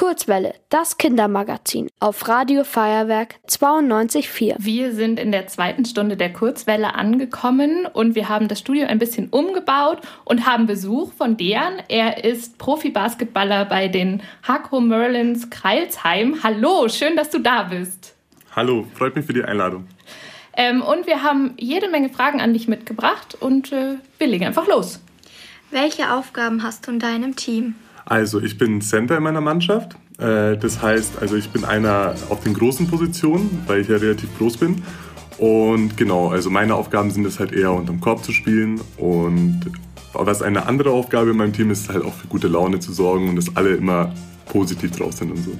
Kurzwelle, 0.00 0.54
das 0.70 0.96
Kindermagazin 0.96 1.90
auf 2.00 2.26
Radio 2.26 2.64
Feuerwerk 2.64 3.34
92.4. 3.46 4.54
Wir 4.58 4.94
sind 4.94 5.20
in 5.20 5.30
der 5.30 5.46
zweiten 5.46 5.84
Stunde 5.84 6.16
der 6.16 6.32
Kurzwelle 6.32 6.94
angekommen 6.94 7.84
und 7.84 8.14
wir 8.14 8.30
haben 8.30 8.48
das 8.48 8.60
Studio 8.60 8.86
ein 8.86 8.98
bisschen 8.98 9.28
umgebaut 9.28 9.98
und 10.24 10.46
haben 10.46 10.66
Besuch 10.66 11.12
von 11.12 11.36
Dejan. 11.36 11.82
Er 11.88 12.24
ist 12.24 12.56
Profi-Basketballer 12.56 13.66
bei 13.66 13.88
den 13.88 14.22
Hako 14.42 14.80
Merlins 14.80 15.50
Kreilsheim. 15.50 16.36
Hallo, 16.42 16.88
schön, 16.88 17.14
dass 17.14 17.28
du 17.28 17.38
da 17.38 17.64
bist. 17.64 18.14
Hallo, 18.56 18.86
freut 18.94 19.14
mich 19.14 19.26
für 19.26 19.34
die 19.34 19.44
Einladung. 19.44 19.86
Ähm, 20.56 20.80
und 20.80 21.06
wir 21.06 21.22
haben 21.22 21.52
jede 21.58 21.90
Menge 21.90 22.08
Fragen 22.08 22.40
an 22.40 22.54
dich 22.54 22.68
mitgebracht 22.68 23.36
und 23.38 23.70
äh, 23.70 23.96
wir 24.16 24.26
legen 24.26 24.46
einfach 24.46 24.66
los. 24.66 24.98
Welche 25.70 26.14
Aufgaben 26.14 26.62
hast 26.62 26.86
du 26.86 26.92
in 26.92 27.00
deinem 27.00 27.36
Team? 27.36 27.74
Also 28.10 28.42
ich 28.42 28.58
bin 28.58 28.80
Center 28.80 29.18
in 29.18 29.22
meiner 29.22 29.40
Mannschaft. 29.40 29.94
Äh, 30.18 30.56
das 30.56 30.82
heißt, 30.82 31.20
also 31.20 31.36
ich 31.36 31.50
bin 31.50 31.64
einer 31.64 32.16
auf 32.28 32.42
den 32.42 32.54
großen 32.54 32.88
Positionen, 32.88 33.62
weil 33.68 33.82
ich 33.82 33.88
ja 33.88 33.98
relativ 33.98 34.36
groß 34.36 34.56
bin. 34.56 34.82
Und 35.38 35.96
genau, 35.96 36.28
also 36.28 36.50
meine 36.50 36.74
Aufgaben 36.74 37.12
sind 37.12 37.24
es 37.24 37.38
halt 37.38 37.52
eher 37.52 37.72
unterm 37.72 38.00
Korb 38.00 38.24
zu 38.24 38.32
spielen. 38.32 38.80
Und 38.96 39.60
was 40.12 40.42
eine 40.42 40.66
andere 40.66 40.90
Aufgabe 40.90 41.30
in 41.30 41.36
meinem 41.36 41.52
Team 41.52 41.70
ist, 41.70 41.88
halt 41.88 42.04
auch 42.04 42.12
für 42.12 42.26
gute 42.26 42.48
Laune 42.48 42.80
zu 42.80 42.92
sorgen 42.92 43.28
und 43.28 43.36
dass 43.36 43.56
alle 43.56 43.76
immer 43.76 44.12
positiv 44.46 44.90
drauf 44.90 45.12
sind 45.12 45.30
und 45.30 45.44
so. 45.44 45.52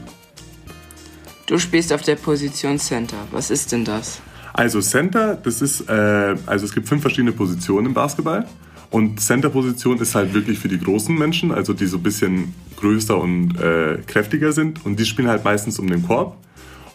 Du 1.46 1.56
spielst 1.56 1.92
auf 1.92 2.02
der 2.02 2.16
Position 2.16 2.80
Center. 2.80 3.28
Was 3.30 3.52
ist 3.52 3.70
denn 3.70 3.84
das? 3.84 4.20
Also 4.54 4.80
Center, 4.80 5.36
das 5.36 5.62
ist, 5.62 5.88
äh, 5.88 6.34
also 6.46 6.64
es 6.64 6.74
gibt 6.74 6.88
fünf 6.88 7.02
verschiedene 7.02 7.30
Positionen 7.30 7.86
im 7.86 7.94
Basketball. 7.94 8.44
Und 8.90 9.20
Center-Position 9.20 10.00
ist 10.00 10.14
halt 10.14 10.34
wirklich 10.34 10.58
für 10.58 10.68
die 10.68 10.78
großen 10.78 11.16
Menschen, 11.16 11.52
also 11.52 11.72
die 11.72 11.86
so 11.86 11.98
ein 11.98 12.02
bisschen 12.02 12.54
größer 12.76 13.16
und 13.16 13.58
äh, 13.60 13.98
kräftiger 14.06 14.52
sind. 14.52 14.84
Und 14.84 14.98
die 14.98 15.06
spielen 15.06 15.28
halt 15.28 15.44
meistens 15.44 15.78
um 15.78 15.88
den 15.88 16.06
Korb. 16.06 16.36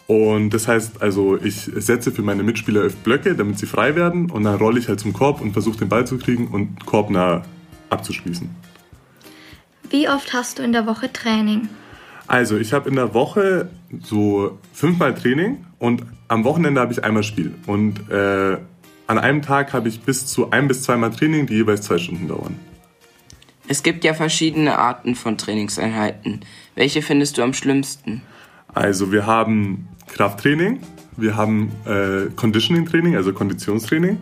Und 0.06 0.50
das 0.50 0.68
heißt, 0.68 1.02
also 1.02 1.36
ich 1.36 1.70
setze 1.74 2.12
für 2.12 2.22
meine 2.22 2.42
Mitspieler 2.42 2.82
elf 2.82 2.96
Blöcke, 2.96 3.34
damit 3.34 3.58
sie 3.58 3.66
frei 3.66 3.96
werden. 3.96 4.30
Und 4.30 4.44
dann 4.44 4.56
rolle 4.56 4.78
ich 4.78 4.88
halt 4.88 5.00
zum 5.00 5.12
Korb 5.12 5.40
und 5.40 5.52
versuche 5.52 5.78
den 5.78 5.88
Ball 5.88 6.06
zu 6.06 6.18
kriegen 6.18 6.48
und 6.48 6.84
Korb 6.84 7.10
nah 7.10 7.42
abzuschließen. 7.88 8.48
Wie 9.90 10.08
oft 10.08 10.32
hast 10.32 10.58
du 10.58 10.62
in 10.62 10.72
der 10.72 10.86
Woche 10.86 11.12
Training? 11.12 11.68
Also 12.26 12.58
ich 12.58 12.72
habe 12.72 12.88
in 12.88 12.96
der 12.96 13.14
Woche 13.14 13.68
so 14.02 14.58
fünfmal 14.72 15.14
Training 15.14 15.64
und 15.78 16.02
am 16.28 16.44
Wochenende 16.44 16.80
habe 16.80 16.92
ich 16.92 17.04
einmal 17.04 17.22
Spiel. 17.22 17.54
Und 17.66 18.10
äh, 18.10 18.58
an 19.06 19.18
einem 19.18 19.42
Tag 19.42 19.72
habe 19.72 19.88
ich 19.88 20.00
bis 20.00 20.26
zu 20.26 20.50
ein 20.50 20.68
bis 20.68 20.82
zweimal 20.82 21.10
Training, 21.10 21.46
die 21.46 21.54
jeweils 21.54 21.82
zwei 21.82 21.98
Stunden 21.98 22.28
dauern. 22.28 22.56
Es 23.68 23.82
gibt 23.82 24.04
ja 24.04 24.14
verschiedene 24.14 24.78
Arten 24.78 25.14
von 25.14 25.38
Trainingseinheiten. 25.38 26.40
Welche 26.74 27.02
findest 27.02 27.38
du 27.38 27.42
am 27.42 27.52
schlimmsten? 27.52 28.22
Also 28.72 29.10
wir 29.10 29.26
haben 29.26 29.88
Krafttraining, 30.08 30.80
wir 31.16 31.36
haben 31.36 31.72
äh, 31.84 32.30
Conditioning-Training, 32.36 33.16
also 33.16 33.32
Konditionstraining, 33.32 34.18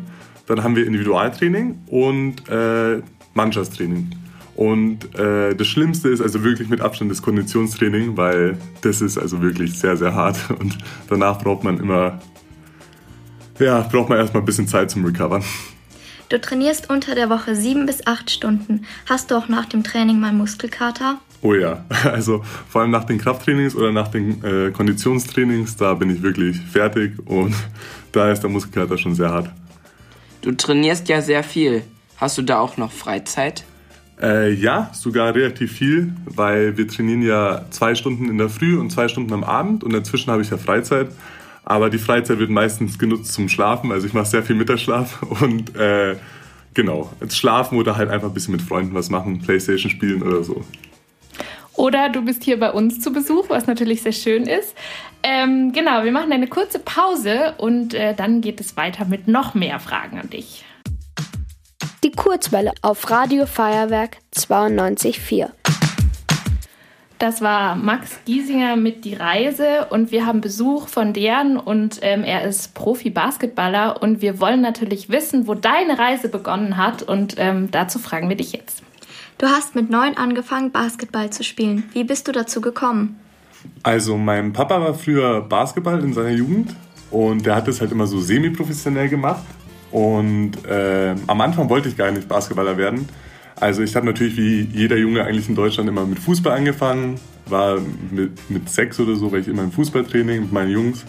dann 0.46 0.62
haben 0.62 0.76
wir 0.76 0.86
Individualtraining 0.86 1.78
und 1.88 2.48
äh, 2.48 3.02
Mannschaftstraining. 3.34 4.10
Und 4.54 5.14
äh, 5.18 5.54
das 5.54 5.66
Schlimmste 5.66 6.08
ist 6.08 6.20
also 6.20 6.44
wirklich 6.44 6.68
mit 6.68 6.80
Abstand 6.80 7.10
das 7.10 7.22
Konditionstraining, 7.22 8.16
weil 8.16 8.56
das 8.82 9.00
ist 9.00 9.18
also 9.18 9.42
wirklich 9.42 9.78
sehr, 9.78 9.96
sehr 9.96 10.14
hart 10.14 10.38
und 10.58 10.78
danach 11.08 11.38
braucht 11.38 11.64
man 11.64 11.78
immer 11.78 12.20
ja, 13.58 13.80
braucht 13.80 14.08
man 14.08 14.18
erstmal 14.18 14.42
ein 14.42 14.46
bisschen 14.46 14.68
Zeit 14.68 14.90
zum 14.90 15.04
Recovern. 15.04 15.44
Du 16.28 16.40
trainierst 16.40 16.90
unter 16.90 17.14
der 17.14 17.28
Woche 17.30 17.54
sieben 17.54 17.86
bis 17.86 18.06
acht 18.06 18.30
Stunden. 18.30 18.86
Hast 19.08 19.30
du 19.30 19.36
auch 19.36 19.48
nach 19.48 19.66
dem 19.66 19.84
Training 19.84 20.18
mal 20.18 20.32
Muskelkater? 20.32 21.18
Oh 21.42 21.54
ja, 21.54 21.84
also 22.04 22.42
vor 22.68 22.80
allem 22.80 22.90
nach 22.90 23.04
den 23.04 23.18
Krafttrainings 23.18 23.76
oder 23.76 23.92
nach 23.92 24.08
den 24.08 24.42
äh, 24.42 24.70
Konditionstrainings, 24.70 25.76
da 25.76 25.94
bin 25.94 26.10
ich 26.10 26.22
wirklich 26.22 26.58
fertig 26.58 27.12
und 27.26 27.54
da 28.12 28.30
ist 28.30 28.40
der 28.40 28.50
Muskelkater 28.50 28.96
schon 28.96 29.14
sehr 29.14 29.30
hart. 29.30 29.50
Du 30.40 30.52
trainierst 30.52 31.08
ja 31.08 31.20
sehr 31.20 31.44
viel. 31.44 31.82
Hast 32.16 32.38
du 32.38 32.42
da 32.42 32.58
auch 32.58 32.76
noch 32.76 32.92
Freizeit? 32.92 33.64
Äh, 34.20 34.54
ja, 34.54 34.90
sogar 34.94 35.34
relativ 35.34 35.72
viel, 35.72 36.14
weil 36.24 36.76
wir 36.76 36.88
trainieren 36.88 37.22
ja 37.22 37.64
zwei 37.70 37.94
Stunden 37.94 38.30
in 38.30 38.38
der 38.38 38.48
Früh 38.48 38.78
und 38.78 38.90
zwei 38.90 39.08
Stunden 39.08 39.32
am 39.32 39.44
Abend 39.44 39.84
und 39.84 39.92
dazwischen 39.92 40.30
habe 40.30 40.42
ich 40.42 40.50
ja 40.50 40.56
Freizeit. 40.56 41.08
Aber 41.64 41.90
die 41.90 41.98
Freizeit 41.98 42.38
wird 42.38 42.50
meistens 42.50 42.98
genutzt 42.98 43.32
zum 43.32 43.48
Schlafen. 43.48 43.90
Also 43.92 44.06
ich 44.06 44.12
mache 44.12 44.26
sehr 44.26 44.42
viel 44.42 44.56
Mittagsschlaf 44.56 45.22
und 45.40 45.74
äh, 45.76 46.16
genau, 46.74 47.10
schlafen 47.28 47.78
oder 47.78 47.96
halt 47.96 48.10
einfach 48.10 48.28
ein 48.28 48.34
bisschen 48.34 48.52
mit 48.52 48.62
Freunden 48.62 48.94
was 48.94 49.10
machen, 49.10 49.40
Playstation 49.40 49.90
spielen 49.90 50.22
oder 50.22 50.42
so. 50.44 50.64
Oder 51.76 52.08
du 52.08 52.24
bist 52.24 52.44
hier 52.44 52.60
bei 52.60 52.70
uns 52.70 53.00
zu 53.00 53.12
Besuch, 53.12 53.48
was 53.48 53.66
natürlich 53.66 54.02
sehr 54.02 54.12
schön 54.12 54.44
ist. 54.44 54.76
Ähm, 55.24 55.72
genau, 55.72 56.04
wir 56.04 56.12
machen 56.12 56.32
eine 56.32 56.46
kurze 56.46 56.78
Pause 56.78 57.54
und 57.58 57.94
äh, 57.94 58.14
dann 58.14 58.40
geht 58.40 58.60
es 58.60 58.76
weiter 58.76 59.06
mit 59.06 59.26
noch 59.26 59.54
mehr 59.54 59.80
Fragen 59.80 60.20
an 60.20 60.30
dich. 60.30 60.64
Die 62.04 62.12
Kurzwelle 62.12 62.72
auf 62.82 63.10
Radio 63.10 63.46
Feuerwerk 63.46 64.18
92.4. 64.34 65.48
Das 67.24 67.40
war 67.40 67.74
Max 67.74 68.18
Giesinger 68.26 68.76
mit 68.76 69.06
Die 69.06 69.14
Reise 69.14 69.86
und 69.88 70.12
wir 70.12 70.26
haben 70.26 70.42
Besuch 70.42 70.88
von 70.88 71.14
deren 71.14 71.56
und 71.56 72.00
ähm, 72.02 72.22
er 72.22 72.44
ist 72.44 72.74
Profi-Basketballer 72.74 74.02
und 74.02 74.20
wir 74.20 74.40
wollen 74.40 74.60
natürlich 74.60 75.08
wissen, 75.08 75.46
wo 75.46 75.54
deine 75.54 75.98
Reise 75.98 76.28
begonnen 76.28 76.76
hat 76.76 77.02
und 77.02 77.36
ähm, 77.38 77.70
dazu 77.70 77.98
fragen 77.98 78.28
wir 78.28 78.36
dich 78.36 78.52
jetzt. 78.52 78.82
Du 79.38 79.46
hast 79.46 79.74
mit 79.74 79.88
neun 79.88 80.18
angefangen, 80.18 80.70
Basketball 80.70 81.30
zu 81.30 81.44
spielen. 81.44 81.84
Wie 81.94 82.04
bist 82.04 82.28
du 82.28 82.32
dazu 82.32 82.60
gekommen? 82.60 83.18
Also 83.82 84.18
mein 84.18 84.52
Papa 84.52 84.78
war 84.78 84.92
früher 84.92 85.40
Basketball 85.40 86.00
in 86.00 86.12
seiner 86.12 86.32
Jugend 86.32 86.76
und 87.10 87.46
der 87.46 87.54
hat 87.54 87.66
es 87.68 87.80
halt 87.80 87.90
immer 87.90 88.06
so 88.06 88.20
semi-professionell 88.20 89.08
gemacht 89.08 89.46
und 89.90 90.62
äh, 90.66 91.14
am 91.26 91.40
Anfang 91.40 91.70
wollte 91.70 91.88
ich 91.88 91.96
gar 91.96 92.10
nicht 92.10 92.28
Basketballer 92.28 92.76
werden 92.76 93.08
also 93.56 93.82
ich 93.82 93.94
habe 93.96 94.06
natürlich 94.06 94.36
wie 94.36 94.68
jeder 94.72 94.96
Junge 94.96 95.24
eigentlich 95.24 95.48
in 95.48 95.54
Deutschland 95.54 95.88
immer 95.88 96.06
mit 96.06 96.18
Fußball 96.18 96.56
angefangen, 96.56 97.20
war 97.46 97.78
mit, 98.10 98.50
mit 98.50 98.68
sechs 98.68 98.98
oder 98.98 99.14
so, 99.16 99.32
weil 99.32 99.40
ich 99.40 99.48
immer 99.48 99.62
im 99.62 99.72
Fußballtraining 99.72 100.42
mit 100.42 100.52
meinen 100.52 100.70
Jungs. 100.70 101.04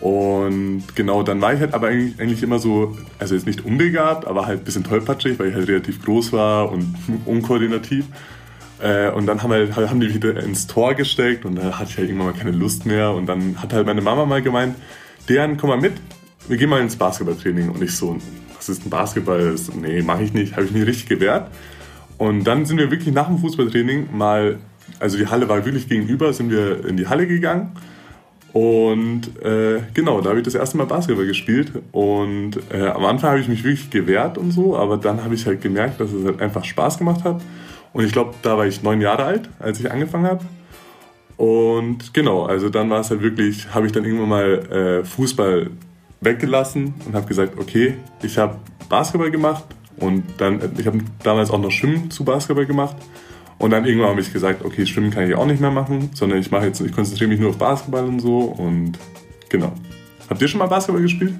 Und 0.00 0.84
genau, 0.94 1.22
dann 1.22 1.40
war 1.40 1.54
ich 1.54 1.60
halt 1.60 1.74
aber 1.74 1.88
eigentlich, 1.88 2.20
eigentlich 2.20 2.42
immer 2.42 2.58
so, 2.58 2.96
also 3.18 3.34
jetzt 3.34 3.46
nicht 3.46 3.64
unbegabt, 3.64 4.26
aber 4.26 4.46
halt 4.46 4.60
ein 4.60 4.64
bisschen 4.64 4.84
tollpatschig, 4.84 5.38
weil 5.38 5.48
ich 5.48 5.54
halt 5.54 5.68
relativ 5.68 6.04
groß 6.04 6.32
war 6.32 6.70
und 6.70 6.94
unkoordinativ. 7.26 8.04
Äh, 8.80 9.10
und 9.10 9.26
dann 9.26 9.42
haben, 9.42 9.50
halt, 9.50 9.74
haben 9.76 10.00
die 10.00 10.14
wieder 10.14 10.40
ins 10.42 10.68
Tor 10.68 10.94
gesteckt 10.94 11.44
und 11.44 11.56
da 11.56 11.78
hatte 11.78 11.90
ich 11.90 11.98
halt 11.98 12.08
irgendwann 12.08 12.32
mal 12.32 12.38
keine 12.38 12.52
Lust 12.52 12.86
mehr. 12.86 13.12
Und 13.12 13.26
dann 13.26 13.60
hat 13.60 13.72
halt 13.72 13.86
meine 13.86 14.00
Mama 14.00 14.24
mal 14.24 14.40
gemeint, 14.40 14.76
Dejan, 15.28 15.56
komm 15.56 15.70
mal 15.70 15.80
mit, 15.80 15.94
wir 16.46 16.56
gehen 16.56 16.70
mal 16.70 16.80
ins 16.80 16.96
Basketballtraining. 16.96 17.68
Und 17.68 17.82
ich 17.82 17.96
so, 17.96 18.18
was 18.58 18.68
ist 18.68 18.84
ein 18.84 18.90
Basketball? 18.90 19.54
Nee, 19.80 20.02
mache 20.02 20.24
ich 20.24 20.34
nicht. 20.34 20.52
Habe 20.56 20.66
ich 20.66 20.72
mich 20.72 20.86
richtig 20.86 21.08
gewehrt. 21.08 21.50
Und 22.18 22.44
dann 22.44 22.66
sind 22.66 22.78
wir 22.78 22.90
wirklich 22.90 23.14
nach 23.14 23.28
dem 23.28 23.38
Fußballtraining 23.38 24.08
mal, 24.12 24.58
also 24.98 25.16
die 25.16 25.28
Halle 25.28 25.48
war 25.48 25.64
wirklich 25.64 25.88
gegenüber, 25.88 26.32
sind 26.32 26.50
wir 26.50 26.84
in 26.84 26.96
die 26.96 27.06
Halle 27.06 27.26
gegangen. 27.26 27.72
Und 28.52 29.40
äh, 29.44 29.82
genau, 29.94 30.20
da 30.20 30.30
habe 30.30 30.40
ich 30.40 30.44
das 30.44 30.54
erste 30.54 30.76
Mal 30.78 30.86
Basketball 30.86 31.26
gespielt. 31.26 31.72
Und 31.92 32.58
äh, 32.72 32.88
am 32.88 33.04
Anfang 33.04 33.30
habe 33.30 33.40
ich 33.40 33.48
mich 33.48 33.62
wirklich 33.62 33.90
gewehrt 33.90 34.36
und 34.36 34.50
so, 34.50 34.76
aber 34.76 34.96
dann 34.96 35.22
habe 35.22 35.34
ich 35.34 35.46
halt 35.46 35.60
gemerkt, 35.60 36.00
dass 36.00 36.12
es 36.12 36.24
halt 36.24 36.40
einfach 36.40 36.64
Spaß 36.64 36.98
gemacht 36.98 37.24
hat. 37.24 37.40
Und 37.92 38.04
ich 38.04 38.12
glaube, 38.12 38.34
da 38.42 38.58
war 38.58 38.66
ich 38.66 38.82
neun 38.82 39.00
Jahre 39.00 39.24
alt, 39.24 39.48
als 39.60 39.78
ich 39.80 39.90
angefangen 39.90 40.26
habe. 40.26 40.44
Und 41.36 42.12
genau, 42.12 42.46
also 42.46 42.68
dann 42.68 42.90
war 42.90 43.00
es 43.00 43.10
halt 43.10 43.22
wirklich, 43.22 43.72
habe 43.72 43.86
ich 43.86 43.92
dann 43.92 44.04
irgendwann 44.04 44.28
mal 44.28 45.02
äh, 45.02 45.04
Fußball 45.04 45.70
weggelassen 46.20 46.94
und 47.06 47.14
habe 47.14 47.26
gesagt, 47.26 47.58
okay, 47.58 47.94
ich 48.22 48.38
habe 48.38 48.56
Basketball 48.88 49.30
gemacht 49.30 49.64
und 49.98 50.24
dann, 50.38 50.60
ich 50.78 50.86
habe 50.86 51.00
damals 51.22 51.50
auch 51.50 51.60
noch 51.60 51.70
Schwimmen 51.70 52.10
zu 52.10 52.24
Basketball 52.24 52.66
gemacht 52.66 52.96
und 53.58 53.70
dann 53.70 53.84
irgendwann 53.84 54.10
habe 54.10 54.20
ich 54.20 54.32
gesagt, 54.32 54.64
okay, 54.64 54.86
Schwimmen 54.86 55.10
kann 55.10 55.28
ich 55.28 55.34
auch 55.34 55.46
nicht 55.46 55.60
mehr 55.60 55.70
machen, 55.70 56.10
sondern 56.14 56.38
ich 56.38 56.50
mache 56.50 56.66
jetzt, 56.66 56.80
ich 56.80 56.92
konzentriere 56.92 57.28
mich 57.28 57.40
nur 57.40 57.50
auf 57.50 57.58
Basketball 57.58 58.04
und 58.04 58.20
so 58.20 58.38
und 58.38 58.98
genau. 59.48 59.72
Habt 60.28 60.42
ihr 60.42 60.48
schon 60.48 60.58
mal 60.58 60.66
Basketball 60.66 61.02
gespielt? 61.02 61.34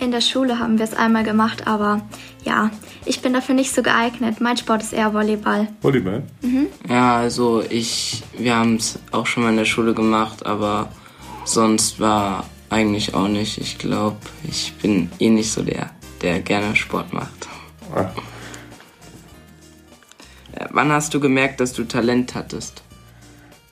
In 0.00 0.10
der 0.10 0.22
Schule 0.22 0.58
haben 0.58 0.78
wir 0.78 0.84
es 0.84 0.94
einmal 0.94 1.24
gemacht, 1.24 1.66
aber 1.66 2.00
ja, 2.42 2.70
ich 3.04 3.20
bin 3.20 3.34
dafür 3.34 3.54
nicht 3.54 3.74
so 3.74 3.82
geeignet. 3.82 4.40
Mein 4.40 4.56
Sport 4.56 4.82
ist 4.82 4.94
eher 4.94 5.12
Volleyball. 5.12 5.68
Volleyball? 5.82 6.22
Mhm. 6.40 6.68
Ja, 6.88 7.16
also 7.16 7.62
ich, 7.68 8.22
wir 8.38 8.56
haben 8.56 8.76
es 8.76 8.98
auch 9.12 9.26
schon 9.26 9.42
mal 9.42 9.50
in 9.50 9.56
der 9.56 9.66
Schule 9.66 9.92
gemacht, 9.92 10.46
aber 10.46 10.90
sonst 11.44 12.00
war 12.00 12.44
eigentlich 12.70 13.14
auch 13.14 13.28
nicht. 13.28 13.58
Ich 13.58 13.78
glaube, 13.78 14.16
ich 14.48 14.74
bin 14.80 15.10
eh 15.18 15.28
nicht 15.28 15.50
so 15.50 15.62
der, 15.62 15.90
der 16.22 16.40
gerne 16.40 16.74
Sport 16.76 17.12
macht. 17.12 17.48
Ah. 17.94 18.12
Äh, 20.52 20.66
wann 20.70 20.90
hast 20.92 21.12
du 21.12 21.20
gemerkt, 21.20 21.60
dass 21.60 21.72
du 21.72 21.84
Talent 21.84 22.34
hattest? 22.34 22.82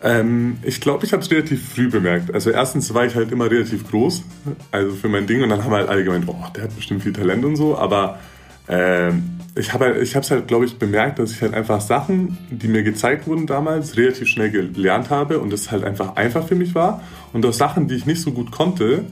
Ähm, 0.01 0.59
ich 0.63 0.81
glaube, 0.81 1.05
ich 1.05 1.13
habe 1.13 1.23
es 1.23 1.31
relativ 1.31 1.71
früh 1.71 1.89
bemerkt. 1.89 2.33
Also 2.33 2.51
erstens 2.51 2.93
war 2.95 3.05
ich 3.05 3.15
halt 3.15 3.33
immer 3.33 3.51
relativ 3.51 3.89
groß, 3.89 4.23
also 4.71 4.95
für 4.95 5.09
mein 5.09 5.27
Ding. 5.27 5.43
Und 5.43 5.49
dann 5.49 5.65
haben 5.65 5.73
halt 5.73 5.89
alle 5.89 6.05
gemeint, 6.05 6.25
oh, 6.29 6.45
der 6.55 6.65
hat 6.65 6.77
bestimmt 6.77 7.03
viel 7.03 7.13
Talent 7.13 7.45
und 7.45 7.57
so. 7.57 7.77
Aber 7.77 8.19
Ähm, 8.69 9.39
ich 9.55 9.73
habe 9.73 9.87
es 9.87 10.15
halt, 10.15 10.31
halt 10.31 10.49
glaube 10.49 10.67
ich, 10.67 10.79
bemerkt, 10.79 11.19
dass 11.19 11.33
ich 11.33 11.43
halt 11.43 11.55
einfach 11.55 11.81
Sachen, 11.81 12.39
die 12.51 12.69
mir 12.69 12.83
gezeigt 12.83 13.27
wurden 13.27 13.47
damals, 13.47 13.97
relativ 13.97 14.29
schnell 14.29 14.51
gelernt 14.51 15.11
habe 15.11 15.41
und 15.41 15.53
es 15.53 15.71
halt 15.71 15.85
einfach 15.85 16.17
einfach 16.17 16.47
für 16.47 16.55
mich 16.55 16.75
war. 16.75 17.03
Und 17.33 17.45
aus 17.45 17.59
Sachen, 17.59 17.89
die 17.89 17.97
ich 17.97 18.07
nicht 18.07 18.21
so 18.21 18.33
gut 18.33 18.51
konnte, 18.53 19.05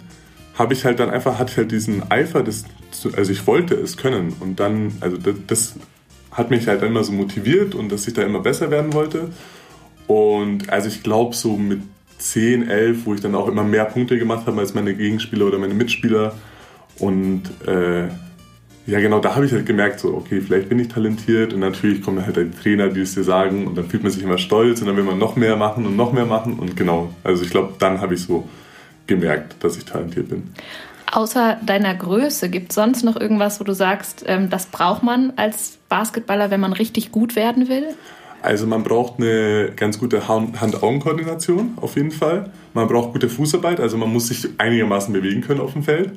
habe 0.54 0.72
ich 0.72 0.84
halt 0.84 1.00
dann 1.00 1.10
einfach, 1.10 1.38
hatte 1.38 1.56
halt 1.56 1.72
diesen 1.72 2.10
Eifer, 2.10 2.42
das, 2.42 2.64
also 3.16 3.32
ich 3.32 3.46
wollte 3.46 3.74
es 3.74 3.96
können. 3.96 4.34
Und 4.40 4.60
dann, 4.60 4.92
also 5.00 5.16
das, 5.16 5.34
das 5.46 5.74
hat 6.30 6.50
mich 6.50 6.68
halt 6.68 6.82
immer 6.82 7.02
so 7.02 7.12
motiviert 7.12 7.74
und 7.74 7.90
dass 7.90 8.06
ich 8.06 8.14
da 8.14 8.22
immer 8.22 8.40
besser 8.40 8.70
werden 8.70 8.92
wollte. 8.92 9.30
Und 10.06 10.70
also 10.70 10.88
ich 10.88 11.02
glaube 11.02 11.34
so 11.34 11.56
mit 11.56 11.80
10, 12.18 12.68
11, 12.68 13.04
wo 13.04 13.14
ich 13.14 13.20
dann 13.20 13.34
auch 13.34 13.48
immer 13.48 13.64
mehr 13.64 13.84
Punkte 13.84 14.18
gemacht 14.18 14.46
habe 14.46 14.60
als 14.60 14.74
meine 14.74 14.94
Gegenspieler 14.94 15.46
oder 15.46 15.58
meine 15.58 15.74
Mitspieler. 15.74 16.34
Und 16.98 17.42
äh, 17.66 18.08
ja, 18.86 19.00
genau, 19.00 19.18
da 19.18 19.34
habe 19.34 19.46
ich 19.46 19.52
halt 19.52 19.66
gemerkt, 19.66 19.98
so, 19.98 20.14
okay, 20.14 20.40
vielleicht 20.40 20.68
bin 20.68 20.78
ich 20.78 20.88
talentiert 20.88 21.52
und 21.52 21.60
natürlich 21.60 22.02
kommen 22.02 22.24
halt 22.24 22.36
die 22.36 22.50
Trainer, 22.50 22.88
die 22.88 23.00
es 23.00 23.14
dir 23.14 23.24
sagen 23.24 23.66
und 23.66 23.76
dann 23.76 23.88
fühlt 23.88 24.04
man 24.04 24.12
sich 24.12 24.22
immer 24.22 24.38
stolz 24.38 24.80
und 24.80 24.86
dann 24.86 24.96
will 24.96 25.04
man 25.04 25.18
noch 25.18 25.34
mehr 25.34 25.56
machen 25.56 25.86
und 25.86 25.96
noch 25.96 26.12
mehr 26.12 26.26
machen 26.26 26.58
und 26.58 26.76
genau, 26.76 27.10
also 27.24 27.42
ich 27.42 27.50
glaube, 27.50 27.74
dann 27.78 28.00
habe 28.00 28.14
ich 28.14 28.22
so 28.22 28.48
gemerkt, 29.06 29.56
dass 29.64 29.76
ich 29.76 29.84
talentiert 29.84 30.28
bin. 30.28 30.50
Außer 31.12 31.58
deiner 31.64 31.94
Größe, 31.94 32.48
gibt 32.48 32.70
es 32.70 32.76
sonst 32.76 33.02
noch 33.04 33.16
irgendwas, 33.16 33.60
wo 33.60 33.64
du 33.64 33.74
sagst, 33.74 34.24
ähm, 34.26 34.50
das 34.50 34.66
braucht 34.66 35.02
man 35.02 35.32
als 35.36 35.78
Basketballer, 35.88 36.50
wenn 36.50 36.60
man 36.60 36.72
richtig 36.72 37.12
gut 37.12 37.36
werden 37.36 37.68
will? 37.68 37.94
Also 38.42 38.66
man 38.66 38.84
braucht 38.84 39.18
eine 39.18 39.72
ganz 39.74 39.98
gute 39.98 40.28
Hand-Augen-Koordination 40.28 41.78
auf 41.80 41.96
jeden 41.96 42.12
Fall. 42.12 42.50
Man 42.74 42.86
braucht 42.86 43.12
gute 43.12 43.28
Fußarbeit, 43.28 43.80
also 43.80 43.96
man 43.96 44.12
muss 44.12 44.28
sich 44.28 44.48
einigermaßen 44.58 45.12
bewegen 45.12 45.40
können 45.40 45.60
auf 45.60 45.72
dem 45.72 45.82
Feld. 45.82 46.12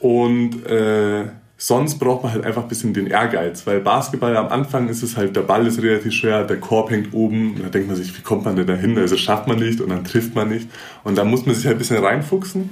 Und 0.00 0.66
äh, 0.66 1.26
Sonst 1.62 1.98
braucht 1.98 2.22
man 2.22 2.32
halt 2.32 2.46
einfach 2.46 2.62
ein 2.62 2.68
bisschen 2.68 2.94
den 2.94 3.06
Ehrgeiz, 3.06 3.66
weil 3.66 3.80
Basketball 3.80 4.34
am 4.34 4.48
Anfang 4.48 4.88
ist 4.88 5.02
es 5.02 5.18
halt, 5.18 5.36
der 5.36 5.42
Ball 5.42 5.66
ist 5.66 5.82
relativ 5.82 6.14
schwer, 6.14 6.44
der 6.44 6.58
Korb 6.58 6.90
hängt 6.90 7.12
oben, 7.12 7.60
da 7.62 7.68
denkt 7.68 7.86
man 7.86 7.98
sich, 7.98 8.16
wie 8.16 8.22
kommt 8.22 8.46
man 8.46 8.56
denn 8.56 8.66
da 8.66 8.72
hin? 8.72 8.96
Also 8.96 9.18
schafft 9.18 9.46
man 9.46 9.58
nicht 9.58 9.82
und 9.82 9.90
dann 9.90 10.02
trifft 10.02 10.34
man 10.34 10.48
nicht. 10.48 10.70
Und 11.04 11.18
da 11.18 11.24
muss 11.24 11.44
man 11.44 11.54
sich 11.54 11.66
halt 11.66 11.76
ein 11.76 11.78
bisschen 11.78 12.02
reinfuchsen. 12.02 12.70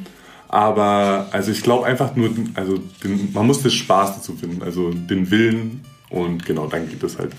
Aber 0.48 1.28
also 1.32 1.52
ich 1.52 1.62
glaube 1.62 1.84
einfach 1.84 2.16
nur, 2.16 2.30
also 2.54 2.78
den, 3.04 3.30
man 3.34 3.46
muss 3.46 3.60
den 3.60 3.72
Spaß 3.72 4.16
dazu 4.16 4.34
finden, 4.34 4.62
also 4.62 4.90
den 4.90 5.30
Willen 5.30 5.84
und 6.08 6.46
genau, 6.46 6.66
dann 6.66 6.88
geht 6.88 7.02
es 7.02 7.18
halt. 7.18 7.32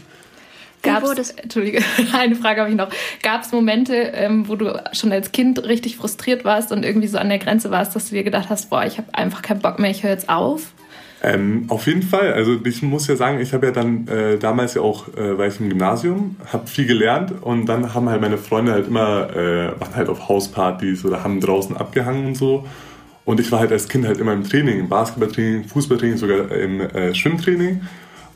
Gab 0.83 1.03
es, 1.03 1.31
Entschuldige, 1.31 1.81
eine 2.13 2.35
Frage 2.35 2.61
habe 2.61 2.69
ich 2.69 2.77
noch. 2.77 2.89
Gab 3.23 3.41
es 3.41 3.51
Momente, 3.51 3.95
ähm, 3.95 4.47
wo 4.47 4.55
du 4.55 4.79
schon 4.91 5.11
als 5.11 5.31
Kind 5.31 5.63
richtig 5.63 5.97
frustriert 5.97 6.45
warst 6.45 6.71
und 6.71 6.85
irgendwie 6.85 7.07
so 7.07 7.17
an 7.17 7.29
der 7.29 7.39
Grenze 7.39 7.71
warst, 7.71 7.95
dass 7.95 8.09
du 8.09 8.15
dir 8.15 8.23
gedacht 8.23 8.51
hast, 8.51 8.69
boah, 8.69 8.85
ich 8.85 8.99
habe 8.99 9.11
einfach 9.15 9.41
keinen 9.41 9.61
Bock 9.61 9.79
mehr, 9.79 9.89
ich 9.89 10.03
höre 10.03 10.11
jetzt 10.11 10.29
auf? 10.29 10.73
Ähm, 11.21 11.65
auf 11.67 11.85
jeden 11.87 12.03
Fall. 12.03 12.33
Also 12.33 12.57
ich 12.63 12.81
muss 12.81 13.07
ja 13.07 13.15
sagen, 13.15 13.39
ich 13.41 13.53
habe 13.53 13.67
ja 13.67 13.71
dann 13.73 14.07
äh, 14.07 14.37
damals 14.37 14.75
ja 14.75 14.81
auch, 14.81 15.09
äh, 15.17 15.37
war 15.37 15.47
ich 15.47 15.59
im 15.59 15.69
Gymnasium, 15.69 16.37
habe 16.51 16.67
viel 16.67 16.85
gelernt 16.85 17.33
und 17.41 17.65
dann 17.65 17.93
haben 17.93 18.07
halt 18.09 18.21
meine 18.21 18.37
Freunde 18.37 18.71
halt 18.71 18.87
immer, 18.87 19.29
äh, 19.35 19.79
waren 19.79 19.95
halt 19.95 20.07
auf 20.07 20.29
Hauspartys 20.29 21.03
oder 21.03 21.23
haben 21.23 21.41
draußen 21.41 21.75
abgehangen 21.75 22.27
und 22.27 22.35
so. 22.35 22.65
Und 23.25 23.39
ich 23.39 23.51
war 23.51 23.59
halt 23.59 23.71
als 23.71 23.89
Kind 23.89 24.07
halt 24.07 24.17
immer 24.19 24.33
im 24.33 24.43
Training, 24.43 24.79
im 24.79 24.89
Basketballtraining, 24.89 25.65
Fußballtraining, 25.65 26.17
sogar 26.17 26.51
im 26.51 26.81
äh, 26.81 27.13
Schwimmtraining. 27.13 27.81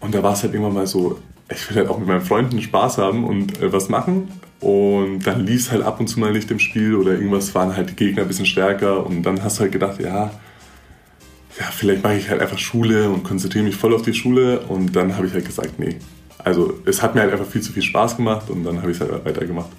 Und 0.01 0.13
da 0.13 0.21
war 0.21 0.33
es 0.33 0.43
halt 0.43 0.53
irgendwann 0.53 0.75
mal 0.75 0.87
so, 0.87 1.19
ich 1.49 1.69
will 1.69 1.77
halt 1.77 1.89
auch 1.89 1.97
mit 1.97 2.07
meinen 2.07 2.21
Freunden 2.21 2.61
Spaß 2.61 2.97
haben 2.97 3.23
und 3.23 3.61
äh, 3.61 3.71
was 3.71 3.87
machen. 3.87 4.27
Und 4.59 5.25
dann 5.25 5.45
lief 5.45 5.61
es 5.61 5.71
halt 5.71 5.83
ab 5.83 5.99
und 5.99 6.07
zu 6.07 6.19
mal 6.19 6.31
nicht 6.31 6.51
im 6.51 6.59
Spiel 6.59 6.95
oder 6.95 7.13
irgendwas 7.13 7.55
waren 7.55 7.75
halt 7.75 7.91
die 7.91 7.95
Gegner 7.95 8.23
ein 8.23 8.27
bisschen 8.27 8.45
stärker. 8.45 9.05
Und 9.05 9.23
dann 9.23 9.41
hast 9.43 9.57
du 9.57 9.61
halt 9.61 9.71
gedacht, 9.71 9.99
ja, 10.01 10.31
ja, 10.52 10.52
vielleicht 11.73 12.03
mache 12.03 12.15
ich 12.15 12.29
halt 12.29 12.41
einfach 12.41 12.57
Schule 12.57 13.09
und 13.09 13.23
konzentriere 13.23 13.65
mich 13.65 13.75
voll 13.75 13.93
auf 13.93 14.01
die 14.01 14.13
Schule. 14.13 14.61
Und 14.61 14.95
dann 14.95 15.15
habe 15.15 15.27
ich 15.27 15.33
halt 15.33 15.45
gesagt, 15.45 15.79
nee. 15.79 15.97
Also 16.37 16.79
es 16.85 17.01
hat 17.01 17.15
mir 17.15 17.21
halt 17.21 17.31
einfach 17.31 17.47
viel 17.47 17.61
zu 17.61 17.71
viel 17.71 17.83
Spaß 17.83 18.17
gemacht 18.17 18.49
und 18.49 18.63
dann 18.63 18.81
habe 18.81 18.91
ich 18.91 18.99
es 18.99 19.01
halt 19.01 19.25
weitergemacht. 19.25 19.69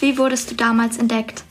Wie 0.00 0.18
wurdest 0.18 0.50
du 0.50 0.54
damals 0.54 0.98
entdeckt? 0.98 1.44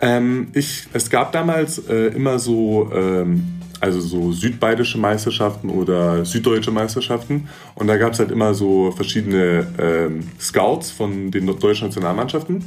Ähm, 0.00 0.48
ich, 0.52 0.86
es 0.92 1.08
gab 1.08 1.32
damals 1.32 1.78
äh, 1.88 2.08
immer 2.08 2.38
so, 2.38 2.90
ähm, 2.94 3.44
also 3.80 4.00
so 4.00 4.32
südbayerische 4.32 4.98
Meisterschaften 4.98 5.70
oder 5.70 6.24
süddeutsche 6.24 6.70
Meisterschaften. 6.70 7.48
Und 7.74 7.86
da 7.86 7.96
gab 7.96 8.12
es 8.12 8.18
halt 8.18 8.30
immer 8.30 8.54
so 8.54 8.90
verschiedene 8.92 9.66
ähm, 9.78 10.24
Scouts 10.38 10.90
von 10.90 11.30
den 11.30 11.46
deutschen 11.46 11.88
Nationalmannschaften. 11.88 12.64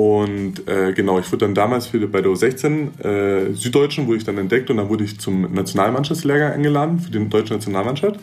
Und 0.00 0.66
äh, 0.66 0.94
genau, 0.94 1.18
ich 1.18 1.30
wurde 1.30 1.44
dann 1.44 1.54
damals 1.54 1.88
für, 1.88 1.98
bei 2.08 2.22
der 2.22 2.30
U16 2.30 3.04
äh, 3.04 3.52
Süddeutschen, 3.52 4.06
wurde 4.06 4.16
ich 4.16 4.24
dann 4.24 4.38
entdeckt 4.38 4.70
und 4.70 4.78
dann 4.78 4.88
wurde 4.88 5.04
ich 5.04 5.20
zum 5.20 5.52
Nationalmannschaftslehrgang 5.52 6.52
eingeladen 6.52 7.00
für 7.00 7.10
die 7.10 7.28
deutsche 7.28 7.52
Nationalmannschaft. 7.52 8.18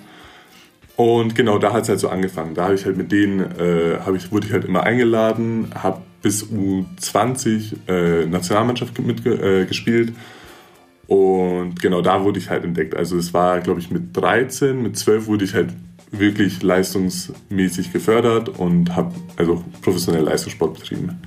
Und 0.95 1.35
genau, 1.35 1.59
da 1.59 1.73
hat 1.73 1.83
es 1.83 1.89
halt 1.89 1.99
so 1.99 2.09
angefangen. 2.09 2.55
Da 2.55 2.63
habe 2.63 2.73
ich 2.73 2.85
halt 2.85 2.97
mit 2.97 3.11
denen, 3.11 3.41
äh, 3.59 3.97
ich, 4.15 4.31
wurde 4.31 4.47
ich 4.47 4.53
halt 4.53 4.65
immer 4.65 4.85
eingeladen, 4.85 5.69
habe 5.75 6.01
bis 6.23 6.47
U20 6.47 7.75
äh, 7.87 8.25
Nationalmannschaft 8.25 8.97
mitgespielt. 8.97 10.09
Äh, 10.09 11.13
und 11.13 11.79
genau, 11.79 12.01
da 12.01 12.23
wurde 12.23 12.39
ich 12.39 12.49
halt 12.49 12.63
entdeckt. 12.63 12.95
Also 12.95 13.17
es 13.17 13.35
war, 13.35 13.59
glaube 13.59 13.81
ich, 13.81 13.91
mit 13.91 14.17
13, 14.17 14.81
mit 14.81 14.97
12 14.97 15.27
wurde 15.27 15.45
ich 15.45 15.53
halt 15.53 15.69
wirklich 16.09 16.63
leistungsmäßig 16.63 17.93
gefördert 17.93 18.49
und 18.49 18.95
habe 18.95 19.13
also 19.35 19.63
professionell 19.83 20.23
Leistungssport 20.23 20.73
betrieben. 20.73 21.21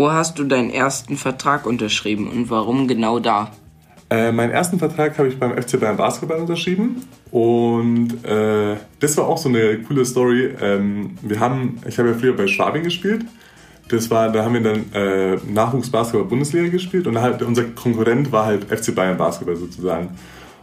Wo 0.00 0.10
hast 0.10 0.38
du 0.38 0.44
deinen 0.44 0.70
ersten 0.70 1.18
Vertrag 1.18 1.66
unterschrieben 1.66 2.30
und 2.30 2.48
warum 2.48 2.88
genau 2.88 3.18
da? 3.18 3.50
Äh, 4.08 4.32
meinen 4.32 4.50
ersten 4.50 4.78
Vertrag 4.78 5.18
habe 5.18 5.28
ich 5.28 5.38
beim 5.38 5.52
FC 5.52 5.78
Bayern 5.78 5.98
Basketball 5.98 6.38
unterschrieben 6.40 7.02
und 7.30 8.24
äh, 8.24 8.76
das 8.98 9.18
war 9.18 9.26
auch 9.26 9.36
so 9.36 9.50
eine 9.50 9.76
coole 9.82 10.06
Story. 10.06 10.54
Ähm, 10.58 11.18
wir 11.20 11.38
haben, 11.38 11.82
ich 11.86 11.98
habe 11.98 12.08
ja 12.08 12.14
früher 12.14 12.34
bei 12.34 12.46
Schwabing 12.46 12.82
gespielt. 12.82 13.26
Das 13.88 14.10
war, 14.10 14.32
da 14.32 14.42
haben 14.42 14.54
wir 14.54 14.62
dann 14.62 14.90
äh, 14.94 15.36
Nachwuchsbasketball-Bundesliga 15.52 16.68
gespielt 16.70 17.06
und 17.06 17.20
halt, 17.20 17.42
unser 17.42 17.64
Konkurrent 17.64 18.32
war 18.32 18.46
halt 18.46 18.64
FC 18.74 18.94
Bayern 18.94 19.18
Basketball 19.18 19.56
sozusagen. 19.56 20.16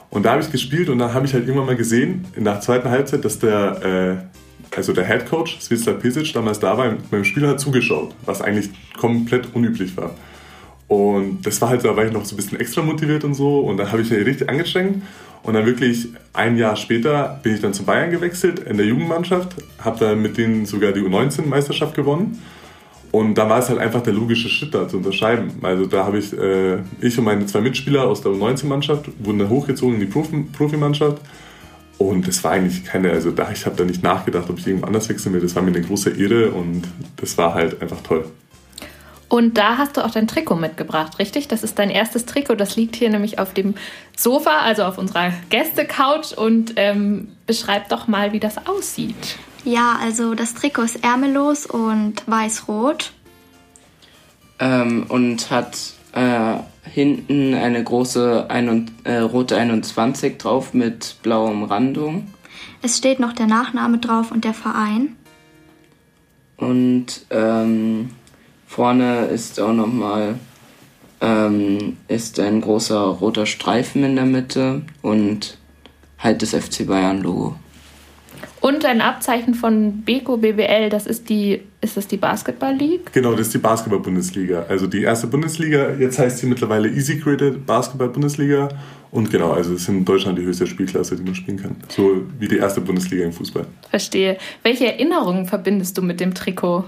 Und 0.10 0.25
da 0.25 0.31
habe 0.31 0.42
ich 0.42 0.51
gespielt 0.51 0.90
und 0.90 0.98
dann 0.98 1.13
habe 1.13 1.28
ich 1.28 1.33
halt 1.36 1.44
irgendwann 1.44 1.68
mal 1.68 1.75
gesehen, 1.75 2.25
in 2.36 2.44
der 2.44 2.60
zweiten 2.60 2.90
Halbzeit, 2.90 3.24
dass 3.24 3.38
der 3.38 3.83
äh, 3.83 4.38
also 4.75 4.94
der 4.94 5.06
Head 5.06 5.28
Coach 5.28 5.60
Svislav 5.60 6.00
Pisic 6.00 6.34
damals 6.34 6.60
da 6.60 6.78
war, 6.78 6.94
beim 7.10 7.24
Spiel 7.24 7.48
hat 7.48 7.60
zugeschaut, 7.60 8.14
was 8.25 8.42
eigentlich 8.42 8.69
komplett 8.98 9.54
unüblich 9.54 9.96
war. 9.98 10.12
Und 10.88 11.46
das 11.46 11.62
war 11.62 11.69
halt, 11.69 11.84
da 11.84 11.96
war 11.96 12.06
ich 12.06 12.14
noch 12.14 12.25
so 12.25 12.36
ein 12.36 12.38
bisschen 12.38 12.60
extra 12.60 12.81
motiviert 12.81 13.24
und 13.24 13.34
so. 13.34 13.60
Und 13.60 13.78
dann 13.78 13.92
habe 13.92 14.02
ich 14.02 14.10
mich 14.10 14.25
richtig 14.25 14.50
angestrengt. 14.50 15.04
Und 15.44 15.54
dann 15.54 15.66
wirklich 15.66 16.10
ein 16.34 16.58
Jahr 16.58 16.75
später 16.75 17.40
bin 17.44 17.56
ich 17.56 17.62
dann 17.62 17.74
zu 17.74 17.84
Bayern 17.84 18.12
gewechselt 18.12 18.60
in 18.60 18.78
der 18.78 18.86
Jugendmannschaft, 18.86 19.56
habe 19.80 20.00
dann 20.00 20.22
mit 20.22 20.38
denen 20.38 20.66
sogar 20.66 20.92
die 20.92 21.00
U19-Meisterschaft 21.02 21.96
gewonnen. 21.96 22.42
Und 23.12 23.36
da 23.36 23.50
war 23.50 23.60
es 23.60 23.69
halt 23.69 23.80
einfach 23.80 24.02
der 24.02 24.14
logische 24.14 24.50
Schritt 24.50 24.74
da 24.74 24.88
zu 24.88 24.97
unterschreiben. 24.97 25.52
Also 25.62 25.86
da 25.86 26.06
habe 26.06 26.19
ich, 26.19 26.38
äh, 26.38 26.80
ich 27.00 27.18
und 27.18 27.24
meine 27.24 27.45
zwei 27.45 27.62
Mitspieler 27.62 28.04
aus 28.04 28.21
der 28.21 28.31
U19-Mannschaft 28.31 29.09
wurden 29.19 29.40
dann 29.40 29.50
hochgezogen 29.50 29.95
in 29.95 30.02
die 30.02 30.07
Profi 30.07 30.45
Profimannschaft. 30.52 31.21
Und 31.97 32.27
das 32.27 32.44
war 32.44 32.51
eigentlich 32.51 32.85
keine, 32.85 33.11
also 33.11 33.31
da, 33.31 33.51
ich 33.51 33.66
habe 33.66 33.75
da 33.75 33.83
nicht 33.83 34.04
nachgedacht, 34.04 34.49
ob 34.49 34.59
ich 34.59 34.68
irgendwo 34.68 34.85
anders 34.85 35.09
wechseln 35.09 35.33
will. 35.33 35.42
Das 35.42 35.56
war 35.56 35.63
mir 35.63 35.69
eine 35.69 35.81
große 35.81 36.11
Ehre 36.11 36.51
und 36.51 36.83
das 37.16 37.37
war 37.37 37.54
halt 37.54 37.81
einfach 37.81 38.01
toll. 38.01 38.25
Und 39.30 39.57
da 39.57 39.77
hast 39.77 39.97
du 39.97 40.06
auch 40.06 40.11
dein 40.11 40.27
Trikot 40.27 40.56
mitgebracht, 40.56 41.19
richtig? 41.19 41.47
Das 41.47 41.63
ist 41.63 41.77
dein 41.80 41.89
erstes 41.89 42.25
Trikot. 42.25 42.56
Das 42.56 42.75
liegt 42.75 42.95
hier 42.95 43.09
nämlich 43.09 43.39
auf 43.39 43.54
dem 43.54 43.75
Sofa, 44.16 44.59
also 44.59 44.83
auf 44.83 44.97
unserer 44.97 45.33
Gästecouch. 45.49 46.37
Und 46.37 46.73
ähm, 46.77 47.30
beschreib 47.45 47.89
doch 47.89 48.07
mal, 48.07 48.31
wie 48.31 48.39
das 48.39 48.68
aussieht. 48.68 49.37
Ja, 49.66 49.97
also 50.01 50.33
das 50.33 50.54
Trikot 50.54 50.83
ist 50.83 51.04
ärmellos 51.04 51.66
und 51.66 52.25
weiß-rot. 52.25 53.11
Ähm, 54.59 55.06
und 55.09 55.51
hat 55.51 55.77
äh, 56.18 56.90
hinten 56.90 57.54
eine 57.54 57.83
große 57.83 58.50
ein, 58.50 58.90
äh, 59.04 59.18
rote 59.18 59.56
21 59.56 60.38
drauf 60.38 60.74
mit 60.74 61.18
blauer 61.21 61.52
Umrandung. 61.52 62.28
Es 62.81 62.97
steht 62.97 63.19
noch 63.19 63.33
der 63.33 63.45
Nachname 63.45 64.00
drauf 64.00 64.31
und 64.31 64.44
der 64.44 64.54
Verein. 64.54 65.16
Und 66.57 67.26
ähm, 67.30 68.09
vorne 68.66 69.26
ist 69.26 69.59
auch 69.59 69.74
nochmal 69.74 70.40
ähm, 71.21 71.97
ist 72.07 72.40
ein 72.40 72.62
großer 72.62 73.00
roter 73.00 73.45
Streifen 73.45 74.04
in 74.04 74.16
der 74.16 74.26
Mitte 74.26 74.81
und 75.04 75.57
halt 76.18 76.42
das 76.42 76.56
FC 76.56 76.88
Bayern 76.88 77.21
Logo. 77.21 77.56
Und 78.59 78.85
ein 78.85 79.02
Abzeichen 79.02 79.54
von 79.54 80.02
Beko 80.02 80.37
BBL, 80.37 80.90
das 80.90 81.06
ist 81.06 81.30
die, 81.30 81.61
ist 81.81 81.95
das 81.95 82.07
die 82.07 82.18
Basketball 82.18 82.76
League? 82.76 83.14
Genau, 83.14 83.31
das 83.31 83.47
ist 83.47 83.54
die 83.54 83.59
Basketball 83.59 83.99
Bundesliga. 83.99 84.66
Also 84.68 84.87
die 84.87 85.04
erste 85.04 85.28
Bundesliga, 85.28 85.92
jetzt 85.99 86.18
heißt 86.18 86.40
sie 86.40 86.47
mittlerweile 86.47 86.90
Easy 86.90 87.19
Credit 87.19 87.66
Basketball 87.66 88.09
Bundesliga. 88.09 88.69
Und 89.11 89.31
genau, 89.31 89.52
also 89.52 89.73
es 89.73 89.81
ist 89.81 89.90
in 89.90 90.04
Deutschland 90.04 90.37
die 90.37 90.44
höchste 90.44 90.66
Spielklasse, 90.66 91.16
die 91.16 91.23
man 91.23 91.35
spielen 91.35 91.61
kann. 91.61 91.76
So 91.87 92.23
wie 92.40 92.47
die 92.47 92.57
erste 92.57 92.81
Bundesliga 92.81 93.26
im 93.26 93.31
Fußball. 93.31 93.66
Verstehe. 93.90 94.37
Welche 94.64 94.87
Erinnerungen 94.87 95.45
verbindest 95.45 95.97
du 95.97 96.02
mit 96.02 96.19
dem 96.19 96.33
Trikot? 96.33 96.83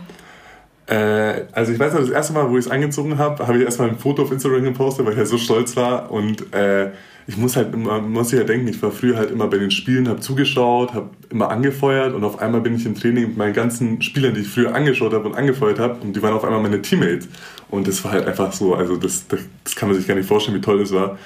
Äh, 0.88 1.46
also 1.52 1.72
ich 1.72 1.80
weiß 1.80 1.94
noch, 1.94 2.02
das 2.02 2.10
erste 2.10 2.34
Mal, 2.34 2.50
wo 2.50 2.58
ich 2.58 2.66
es 2.66 2.72
angezogen 2.72 3.18
habe, 3.20 3.48
habe 3.48 3.60
ich 3.60 3.64
erstmal 3.64 3.90
ein 3.90 3.98
Foto 3.98 4.24
auf 4.24 4.32
Instagram 4.32 4.64
gepostet, 4.64 5.06
weil 5.06 5.14
ich 5.14 5.20
ja 5.20 5.26
so 5.26 5.38
stolz 5.38 5.76
war. 5.76 6.12
Und 6.12 6.52
äh, 6.54 6.90
ich 7.30 7.38
muss 7.38 7.56
halt 7.56 7.76
immer, 7.76 8.02
muss 8.02 8.32
ja 8.32 8.44
denken, 8.44 8.68
ich 8.68 8.82
war 8.82 8.90
früher 8.90 9.16
halt 9.16 9.30
immer 9.30 9.46
bei 9.46 9.60
den 9.60 9.70
Spielen, 9.70 10.08
habe 10.08 10.20
zugeschaut, 10.20 10.96
habe 10.96 11.12
immer 11.30 11.52
angefeuert 11.52 12.16
und 12.16 12.24
auf 12.24 12.40
einmal 12.40 12.60
bin 12.62 12.74
ich 12.74 12.88
im 12.88 12.96
Training 12.96 13.28
mit 13.28 13.38
meinen 13.38 13.54
ganzen 13.54 14.02
Spielern, 14.02 14.34
die 14.34 14.42
ich 14.42 14.48
früher 14.48 14.74
angeschaut 14.74 15.14
habe 15.14 15.30
und 15.30 15.36
angefeuert 15.36 15.78
habe 15.78 16.02
und 16.02 16.16
die 16.16 16.24
waren 16.24 16.34
auf 16.34 16.44
einmal 16.44 16.60
meine 16.60 16.82
Teammates. 16.82 17.28
Und 17.70 17.88
das 17.88 18.04
war 18.04 18.14
halt 18.14 18.26
einfach 18.26 18.52
so, 18.52 18.74
also 18.74 18.96
das, 18.98 19.28
das, 19.28 19.42
das 19.64 19.76
kann 19.76 19.90
man 19.90 19.96
sich 19.96 20.08
gar 20.08 20.16
nicht 20.16 20.28
vorstellen, 20.28 20.58
wie 20.58 20.62
toll 20.62 20.80
das 20.80 20.92
war. 20.92 21.20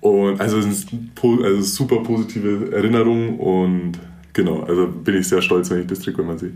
Und 0.00 0.40
also 0.40 0.58
es 0.58 0.66
ist 0.66 0.88
also 1.20 1.60
super 1.62 2.04
positive 2.04 2.70
Erinnerung 2.72 3.36
und 3.40 3.98
genau, 4.32 4.60
also 4.60 4.86
bin 4.86 5.16
ich 5.16 5.26
sehr 5.26 5.42
stolz, 5.42 5.70
wenn 5.70 5.80
ich 5.80 5.88
das 5.88 5.98
Trikot 5.98 6.22
immer 6.22 6.38
sehe. 6.38 6.52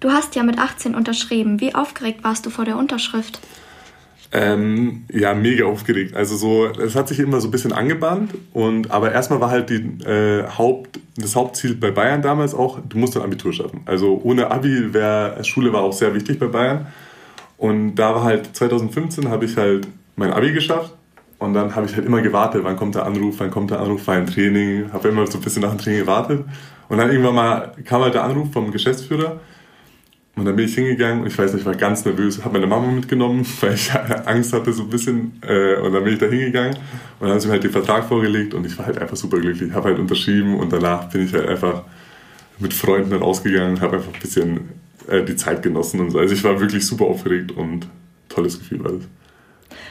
Du 0.00 0.10
hast 0.10 0.34
ja 0.34 0.42
mit 0.42 0.58
18 0.58 0.96
unterschrieben. 0.96 1.60
Wie 1.60 1.72
aufgeregt 1.72 2.24
warst 2.24 2.46
du 2.46 2.50
vor 2.50 2.64
der 2.64 2.76
Unterschrift? 2.76 3.38
Ähm, 4.32 5.06
ja, 5.12 5.34
mega 5.34 5.64
aufgeregt. 5.64 6.14
Also 6.14 6.36
so, 6.36 6.66
es 6.66 6.94
hat 6.94 7.08
sich 7.08 7.18
immer 7.18 7.40
so 7.40 7.48
ein 7.48 7.50
bisschen 7.50 7.72
angebahnt 7.72 8.32
und 8.52 8.92
aber 8.92 9.10
erstmal 9.10 9.40
war 9.40 9.50
halt 9.50 9.70
die, 9.70 10.04
äh, 10.04 10.46
Haupt, 10.46 11.00
das 11.16 11.34
Hauptziel 11.34 11.74
bei 11.74 11.90
Bayern 11.90 12.22
damals 12.22 12.54
auch, 12.54 12.78
du 12.88 12.96
musst 12.96 13.16
ein 13.16 13.24
Abitur 13.24 13.52
schaffen. 13.52 13.80
Also 13.86 14.20
ohne 14.22 14.52
Abi 14.52 14.94
wäre 14.94 15.42
Schule 15.42 15.72
war 15.72 15.82
auch 15.82 15.92
sehr 15.92 16.14
wichtig 16.14 16.38
bei 16.38 16.46
Bayern. 16.46 16.86
Und 17.56 17.96
da 17.96 18.14
war 18.14 18.22
halt 18.22 18.54
2015 18.54 19.28
habe 19.28 19.46
ich 19.46 19.56
halt 19.56 19.88
mein 20.14 20.32
Abi 20.32 20.52
geschafft 20.52 20.94
und 21.40 21.52
dann 21.54 21.74
habe 21.74 21.86
ich 21.86 21.96
halt 21.96 22.06
immer 22.06 22.22
gewartet, 22.22 22.62
wann 22.62 22.76
kommt 22.76 22.94
der 22.94 23.06
Anruf, 23.06 23.34
wann 23.38 23.50
kommt 23.50 23.72
der 23.72 23.80
Anruf, 23.80 24.06
war 24.06 24.14
ein 24.14 24.26
Training, 24.26 24.92
habe 24.92 25.08
immer 25.08 25.26
so 25.26 25.38
ein 25.38 25.40
bisschen 25.42 25.62
nach 25.62 25.70
dem 25.70 25.78
Training 25.78 26.00
gewartet 26.00 26.44
und 26.88 26.98
dann 26.98 27.10
irgendwann 27.10 27.34
mal 27.34 27.72
kam 27.84 28.02
halt 28.02 28.14
der 28.14 28.22
Anruf 28.22 28.52
vom 28.52 28.70
Geschäftsführer 28.70 29.40
und 30.40 30.46
dann 30.46 30.56
bin 30.56 30.64
ich 30.64 30.74
hingegangen 30.74 31.20
und 31.20 31.26
ich 31.26 31.36
weiß 31.36 31.52
nicht, 31.52 31.60
ich 31.60 31.66
war 31.66 31.74
ganz 31.74 32.06
nervös, 32.06 32.42
habe 32.42 32.54
meine 32.54 32.66
Mama 32.66 32.90
mitgenommen, 32.90 33.46
weil 33.60 33.74
ich 33.74 33.92
Angst 33.92 34.54
hatte 34.54 34.72
so 34.72 34.84
ein 34.84 34.88
bisschen. 34.88 35.38
Äh, 35.46 35.76
und 35.76 35.92
dann 35.92 36.02
bin 36.02 36.14
ich 36.14 36.18
da 36.18 36.26
hingegangen 36.26 36.76
und 36.76 36.80
dann 37.20 37.32
haben 37.32 37.40
sie 37.40 37.46
mir 37.48 37.52
halt 37.52 37.64
den 37.64 37.70
Vertrag 37.70 38.04
vorgelegt 38.08 38.54
und 38.54 38.64
ich 38.64 38.78
war 38.78 38.86
halt 38.86 38.98
einfach 38.98 39.16
super 39.16 39.38
glücklich. 39.38 39.68
Ich 39.68 39.74
habe 39.74 39.90
halt 39.90 39.98
unterschrieben 39.98 40.58
und 40.58 40.72
danach 40.72 41.10
bin 41.10 41.26
ich 41.26 41.34
halt 41.34 41.46
einfach 41.46 41.82
mit 42.58 42.72
Freunden 42.72 43.12
rausgegangen, 43.12 43.82
habe 43.82 43.96
einfach 43.96 44.14
ein 44.14 44.20
bisschen 44.20 44.70
äh, 45.08 45.22
die 45.22 45.36
Zeit 45.36 45.62
genossen 45.62 46.00
und 46.00 46.10
so. 46.10 46.18
Also 46.18 46.34
ich 46.34 46.42
war 46.42 46.58
wirklich 46.58 46.86
super 46.86 47.04
aufgeregt 47.04 47.52
und 47.52 47.86
tolles 48.30 48.58
Gefühl 48.58 48.82
war 48.82 48.92
das. 48.92 49.02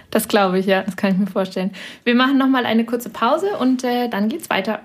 Das 0.10 0.28
glaube 0.28 0.58
ich, 0.58 0.66
ja, 0.66 0.82
das 0.82 0.96
kann 0.96 1.12
ich 1.12 1.20
mir 1.20 1.28
vorstellen. 1.28 1.74
Wir 2.06 2.16
machen 2.16 2.40
nochmal 2.40 2.66
eine 2.66 2.86
kurze 2.86 3.12
Pause 3.12 3.52
und 3.60 3.84
äh, 3.84 4.10
dann 4.10 4.30
geht's 4.30 4.50
weiter. 4.50 4.80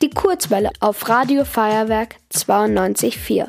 Die 0.00 0.08
Kurzwelle 0.08 0.70
auf 0.80 1.10
Radio 1.10 1.44
Feuerwerk 1.44 2.16
92.4. 2.32 3.48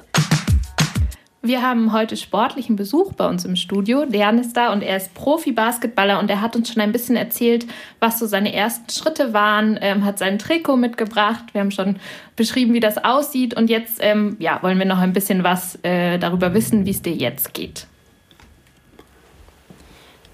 Wir 1.44 1.64
haben 1.64 1.92
heute 1.92 2.18
sportlichen 2.18 2.76
Besuch 2.76 3.14
bei 3.14 3.28
uns 3.28 3.46
im 3.46 3.56
Studio. 3.56 4.06
Dejan 4.06 4.38
ist 4.38 4.56
da 4.56 4.72
und 4.72 4.84
er 4.84 4.98
ist 4.98 5.12
Profi-Basketballer 5.16 6.20
und 6.20 6.30
er 6.30 6.40
hat 6.40 6.56
uns 6.56 6.72
schon 6.72 6.84
ein 6.84 6.92
bisschen 6.92 7.16
erzählt, 7.16 7.66
was 8.00 8.20
so 8.20 8.28
seine 8.28 8.54
ersten 8.54 8.92
Schritte 8.92 9.34
waren, 9.34 9.80
ähm, 9.82 10.06
hat 10.06 10.20
sein 10.20 10.38
Trikot 10.38 10.78
mitgebracht. 10.78 11.46
Wir 11.54 11.62
haben 11.62 11.72
schon 11.72 11.96
beschrieben, 12.36 12.76
wie 12.76 12.80
das 12.80 13.04
aussieht 13.04 13.56
und 13.56 13.72
jetzt 13.72 13.98
ähm, 14.02 14.36
ja, 14.38 14.62
wollen 14.62 14.78
wir 14.78 14.86
noch 14.86 15.00
ein 15.00 15.14
bisschen 15.14 15.44
was 15.44 15.80
äh, 15.82 16.20
darüber 16.20 16.54
wissen, 16.54 16.86
wie 16.86 16.92
es 16.92 17.02
dir 17.02 17.16
jetzt 17.16 17.56
geht. 17.56 17.88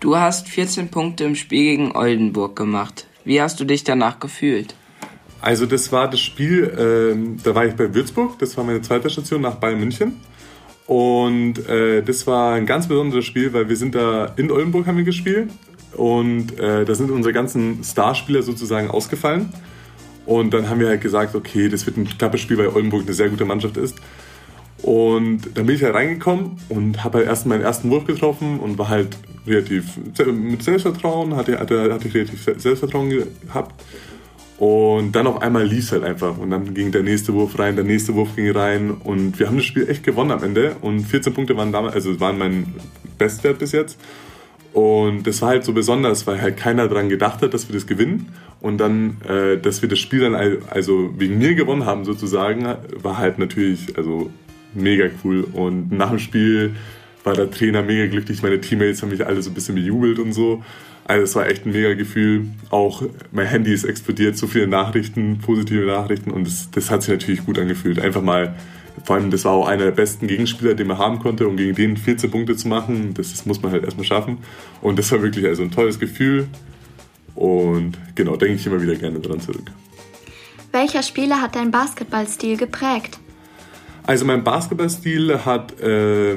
Du 0.02 0.18
hast 0.18 0.50
14 0.50 0.90
Punkte 0.90 1.24
im 1.24 1.36
Spiel 1.36 1.78
gegen 1.78 1.96
Oldenburg 1.96 2.58
gemacht. 2.58 3.08
Wie 3.24 3.42
hast 3.42 3.62
du 3.62 3.64
dich 3.64 3.86
danach 3.86 4.20
gefühlt? 4.20 4.76
Also 5.40 5.68
das 5.68 5.90
war 5.94 6.10
das 6.10 6.20
Spiel, 6.20 6.66
äh, 6.66 7.42
da 7.46 7.56
war 7.56 7.66
ich 7.66 7.76
bei 7.76 7.94
Würzburg, 7.94 8.38
das 8.40 8.58
war 8.58 8.66
meine 8.66 8.82
zweite 8.82 9.10
Station 9.10 9.40
nach 9.40 9.56
Bayern 9.56 9.80
München. 9.80 10.20
Und 10.88 11.68
äh, 11.68 12.02
das 12.02 12.26
war 12.28 12.54
ein 12.54 12.66
ganz 12.66 12.88
besonderes 12.88 13.26
Spiel, 13.26 13.52
weil 13.54 13.68
wir 13.68 13.76
sind 13.76 13.94
da 13.94 14.34
in 14.38 14.50
Oldenburg 14.50 14.88
haben 14.88 14.98
wir 14.98 15.04
gespielt 15.04 15.50
und 15.98 16.58
äh, 16.60 16.86
da 16.86 16.96
sind 16.96 17.12
unsere 17.12 17.34
ganzen 17.34 17.84
Starspieler 17.84 18.42
sozusagen 18.42 18.90
ausgefallen. 18.90 19.52
Und 20.26 20.54
dann 20.54 20.70
haben 20.70 20.80
wir 20.80 20.88
halt 20.88 21.02
gesagt, 21.02 21.36
okay, 21.36 21.70
das 21.70 21.86
wird 21.86 21.98
ein 21.98 22.08
knappes 22.08 22.42
Spiel, 22.42 22.58
weil 22.58 22.68
Oldenburg 22.68 23.04
eine 23.04 23.14
sehr 23.14 23.30
gute 23.30 23.46
Mannschaft 23.46 23.78
ist. 23.78 23.98
Und 24.82 25.42
dann 25.56 25.66
bin 25.66 25.76
ich 25.76 25.84
halt 25.84 25.96
reingekommen 25.96 26.58
und 26.70 27.04
habe 27.04 27.20
halt 27.20 27.28
erst 27.28 27.46
meinen 27.46 27.62
ersten 27.62 27.90
Wurf 27.90 28.06
getroffen 28.06 28.60
und 28.60 28.78
war 28.78 28.90
halt 28.90 29.18
relativ 29.48 29.98
mit 30.26 30.62
Selbstvertrauen, 30.62 31.36
hatte, 31.36 31.60
hatte, 31.60 31.94
hatte 31.94 32.08
ich 32.08 32.14
relativ 32.14 32.44
Selbstvertrauen 32.58 33.10
gehabt. 33.10 33.82
Und 34.58 35.12
dann 35.12 35.28
auf 35.28 35.42
einmal 35.42 35.66
lief 35.66 35.86
es 35.86 35.92
halt 35.92 36.04
einfach. 36.04 36.38
Und 36.38 36.50
dann 36.50 36.74
ging 36.74 36.92
der 36.92 37.04
nächste 37.04 37.34
Wurf 37.34 37.60
rein, 37.60 37.76
der 37.76 37.86
nächste 37.86 38.16
Wurf 38.16 38.36
ging 38.36 38.50
rein. 38.52 38.92
Und 38.92 39.38
wir 39.40 39.48
haben 39.48 39.58
das 39.58 39.66
Spiel 39.66 39.88
echt 39.88 40.04
gewonnen 40.04 40.32
am 40.32 40.44
Ende. 40.44 40.76
Und 40.82 41.02
14 41.02 41.34
Punkte 41.34 41.56
waren 41.56 41.72
damals, 41.72 41.94
also 41.94 42.20
waren 42.20 42.38
mein 42.40 42.74
Bestwert 43.18 43.60
bis 43.60 43.72
jetzt. 43.72 44.00
Und 44.74 45.26
das 45.28 45.42
war 45.42 45.50
halt 45.50 45.64
so 45.64 45.74
besonders, 45.74 46.26
weil 46.28 46.42
halt 46.42 46.58
keiner 46.58 46.88
daran 46.88 47.10
gedacht 47.10 47.42
hat, 47.42 47.54
dass 47.54 47.70
wir 47.70 47.74
das 47.74 47.86
gewinnen. 47.86 48.30
Und 48.60 48.80
dann, 48.80 49.18
äh, 49.28 49.58
dass 49.58 49.84
wir 49.84 49.90
das 49.90 50.00
Spiel 50.00 50.22
dann 50.22 50.36
also 50.70 51.14
wegen 51.18 51.38
mir 51.38 51.54
gewonnen 51.54 51.86
haben 51.86 52.04
sozusagen, 52.06 52.66
war 53.02 53.18
halt 53.18 53.38
natürlich 53.38 53.96
also 53.96 54.32
mega 54.74 55.06
cool. 55.24 55.46
Und 55.54 55.92
nach 55.92 56.10
dem 56.10 56.20
Spiel 56.20 56.76
war 57.24 57.34
der 57.34 57.52
Trainer 57.52 57.84
mega 57.84 58.08
glücklich. 58.08 58.42
Meine 58.42 58.60
Teammates 58.60 59.02
haben 59.02 59.10
mich 59.10 59.26
alle 59.26 59.42
so 59.42 59.52
ein 59.52 59.54
bisschen 59.54 59.76
bejubelt 59.76 60.18
und 60.18 60.34
so. 60.34 60.64
Also 61.08 61.24
es 61.24 61.36
war 61.36 61.48
echt 61.48 61.66
ein 61.66 61.72
mega 61.72 61.94
Gefühl. 61.94 62.50
Auch 62.70 63.02
mein 63.32 63.48
Handy 63.48 63.74
ist 63.74 63.86
explodiert, 63.86 64.38
so 64.38 64.46
viele 64.46 64.68
Nachrichten, 64.68 65.40
positive 65.40 65.86
Nachrichten 65.86 66.32
und 66.32 66.46
das, 66.46 66.70
das 66.70 66.92
hat 66.92 67.02
sich 67.02 67.12
natürlich 67.12 67.46
gut 67.46 67.58
angefühlt. 67.58 68.00
Einfach 68.00 68.22
mal, 68.22 68.56
vor 69.06 69.16
allem 69.16 69.32
das 69.32 69.46
war 69.46 69.54
auch 69.54 69.68
einer 69.68 69.86
der 69.86 69.92
besten 69.92 70.28
Gegenspieler, 70.28 70.74
den 70.74 70.88
man 70.88 70.98
haben 70.98 71.20
konnte, 71.20 71.48
um 71.48 71.56
gegen 71.56 71.76
den 71.76 71.96
14 71.96 72.30
Punkte 72.30 72.58
zu 72.58 72.68
machen. 72.68 73.14
Das, 73.14 73.32
das 73.32 73.46
muss 73.46 73.62
man 73.62 73.72
halt 73.72 73.86
erstmal 73.86 74.06
schaffen. 74.06 74.40
Und 74.82 75.00
das 75.00 75.10
war 75.14 75.22
wirklich 75.22 75.46
also 75.46 75.64
ein 75.64 75.72
tolles 75.72 75.98
Gefühl. 75.98 76.48
Und 77.36 77.98
genau, 78.16 78.36
denke 78.36 78.56
ich 78.56 78.68
immer 78.68 78.82
wieder 78.82 78.96
gerne 78.96 79.20
daran 79.20 79.40
zurück. 79.40 79.72
Welcher 80.74 81.04
Spieler 81.04 81.42
hat 81.42 81.56
deinen 81.56 81.72
Basketballstil 81.72 82.58
geprägt? 82.58 83.18
Also 84.06 84.26
mein 84.26 84.44
Basketballstil 84.44 85.46
hat 85.46 85.80
äh, 85.80 86.36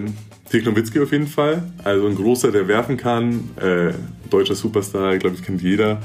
Dirk 0.53 0.65
Nowitzki 0.67 1.01
auf 1.01 1.13
jeden 1.13 1.29
Fall. 1.29 1.63
Also 1.85 2.07
ein 2.07 2.17
großer, 2.17 2.51
der 2.51 2.67
werfen 2.67 2.97
kann. 2.97 3.51
Äh, 3.57 3.93
deutscher 4.29 4.55
Superstar, 4.55 5.19
glaube 5.19 5.37
ich, 5.37 5.43
kennt 5.43 5.63
jeder. 5.63 6.01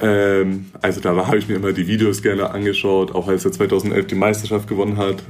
Ähm, 0.00 0.66
also 0.82 1.00
da 1.00 1.14
habe 1.26 1.38
ich 1.38 1.48
mir 1.48 1.56
immer 1.56 1.72
die 1.72 1.86
Videos 1.86 2.22
gerne 2.22 2.50
angeschaut, 2.50 3.14
auch 3.14 3.28
als 3.28 3.44
er 3.44 3.52
2011 3.52 4.06
die 4.06 4.14
Meisterschaft 4.14 4.68
gewonnen 4.68 4.96
hat. 4.96 5.22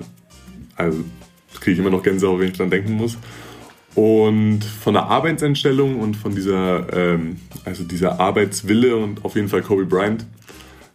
Also 0.76 1.04
kriege 1.60 1.72
ich 1.72 1.78
immer 1.78 1.90
noch 1.90 2.02
Gänsehaut, 2.02 2.40
wenn 2.40 2.48
ich 2.48 2.56
dran 2.56 2.70
denken 2.70 2.94
muss. 2.94 3.18
Und 3.94 4.64
von 4.64 4.94
der 4.94 5.04
Arbeitseinstellung 5.04 5.98
und 6.00 6.16
von 6.16 6.34
dieser, 6.34 6.86
ähm, 6.92 7.36
also 7.64 7.84
dieser 7.84 8.20
Arbeitswille 8.20 8.96
und 8.96 9.24
auf 9.24 9.34
jeden 9.34 9.48
Fall 9.48 9.62
Kobe 9.62 9.84
Bryant, 9.84 10.26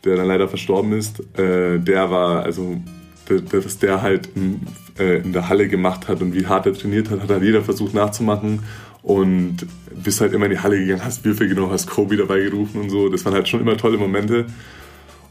der 0.05 0.15
dann 0.15 0.27
leider 0.27 0.47
verstorben 0.47 0.93
ist, 0.93 1.19
äh, 1.37 1.77
der 1.79 2.09
war, 2.09 2.43
also 2.43 2.81
dass 3.29 3.79
der 3.79 4.01
halt 4.01 4.29
in, 4.35 4.61
äh, 4.99 5.17
in 5.17 5.33
der 5.33 5.49
Halle 5.49 5.67
gemacht 5.67 6.07
hat 6.07 6.21
und 6.21 6.33
wie 6.33 6.45
hart 6.47 6.65
er 6.65 6.73
trainiert 6.73 7.09
hat, 7.09 7.21
hat 7.21 7.29
halt 7.29 7.43
jeder 7.43 7.61
versucht 7.61 7.93
nachzumachen 7.93 8.63
und 9.03 9.67
bist 9.93 10.21
halt 10.21 10.33
immer 10.33 10.45
in 10.45 10.51
die 10.51 10.59
Halle 10.59 10.79
gegangen, 10.79 11.03
hast 11.03 11.23
Würfel 11.23 11.47
genommen, 11.47 11.71
hast 11.71 11.87
Kobe 11.87 12.17
dabei 12.17 12.39
gerufen 12.41 12.81
und 12.81 12.89
so. 12.89 13.09
Das 13.09 13.23
waren 13.25 13.33
halt 13.33 13.47
schon 13.47 13.61
immer 13.61 13.77
tolle 13.77 13.97
Momente. 13.97 14.47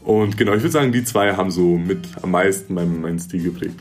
Und 0.01 0.37
genau, 0.37 0.53
ich 0.53 0.61
würde 0.61 0.71
sagen, 0.71 0.91
die 0.91 1.03
zwei 1.03 1.35
haben 1.35 1.51
so 1.51 1.77
mit 1.77 2.07
am 2.21 2.31
meisten 2.31 2.73
meinen, 2.73 3.01
meinen 3.01 3.19
Stil 3.19 3.43
geprägt. 3.43 3.79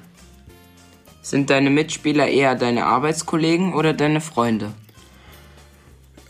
Sind 1.23 1.51
deine 1.51 1.71
Mitspieler 1.71 2.27
eher 2.29 2.55
deine 2.55 2.87
Arbeitskollegen 2.87 3.75
oder 3.75 3.93
deine 3.93 4.21
Freunde? 4.21 4.73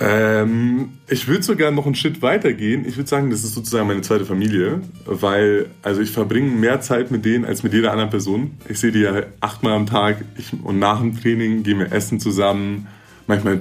Ähm, 0.01 0.99
ich 1.09 1.29
würde 1.29 1.43
sogar 1.45 1.71
noch 1.71 1.87
einen 1.87 1.95
Schritt 1.95 2.21
weiter 2.21 2.53
gehen. 2.53 2.85
Ich 2.87 2.97
würde 2.97 3.09
sagen, 3.09 3.31
das 3.31 3.45
ist 3.45 3.55
sozusagen 3.55 3.87
meine 3.87 4.03
zweite 4.03 4.25
Familie, 4.25 4.81
weil 5.05 5.67
also 5.83 6.01
ich 6.01 6.11
verbringe 6.11 6.51
mehr 6.51 6.81
Zeit 6.81 7.11
mit 7.11 7.25
denen 7.25 7.45
als 7.45 7.63
mit 7.63 7.73
jeder 7.73 7.93
anderen 7.93 8.11
Person. 8.11 8.59
Ich 8.69 8.81
sehe 8.81 8.91
die 8.91 9.01
ja 9.01 9.23
achtmal 9.41 9.75
am 9.75 9.87
Tag 9.87 10.25
ich, 10.37 10.53
und 10.65 10.79
nach 10.79 11.01
dem 11.01 11.21
Training 11.21 11.63
gehen 11.63 11.79
wir 11.79 11.93
essen 11.93 12.19
zusammen, 12.19 12.89
manchmal 13.27 13.61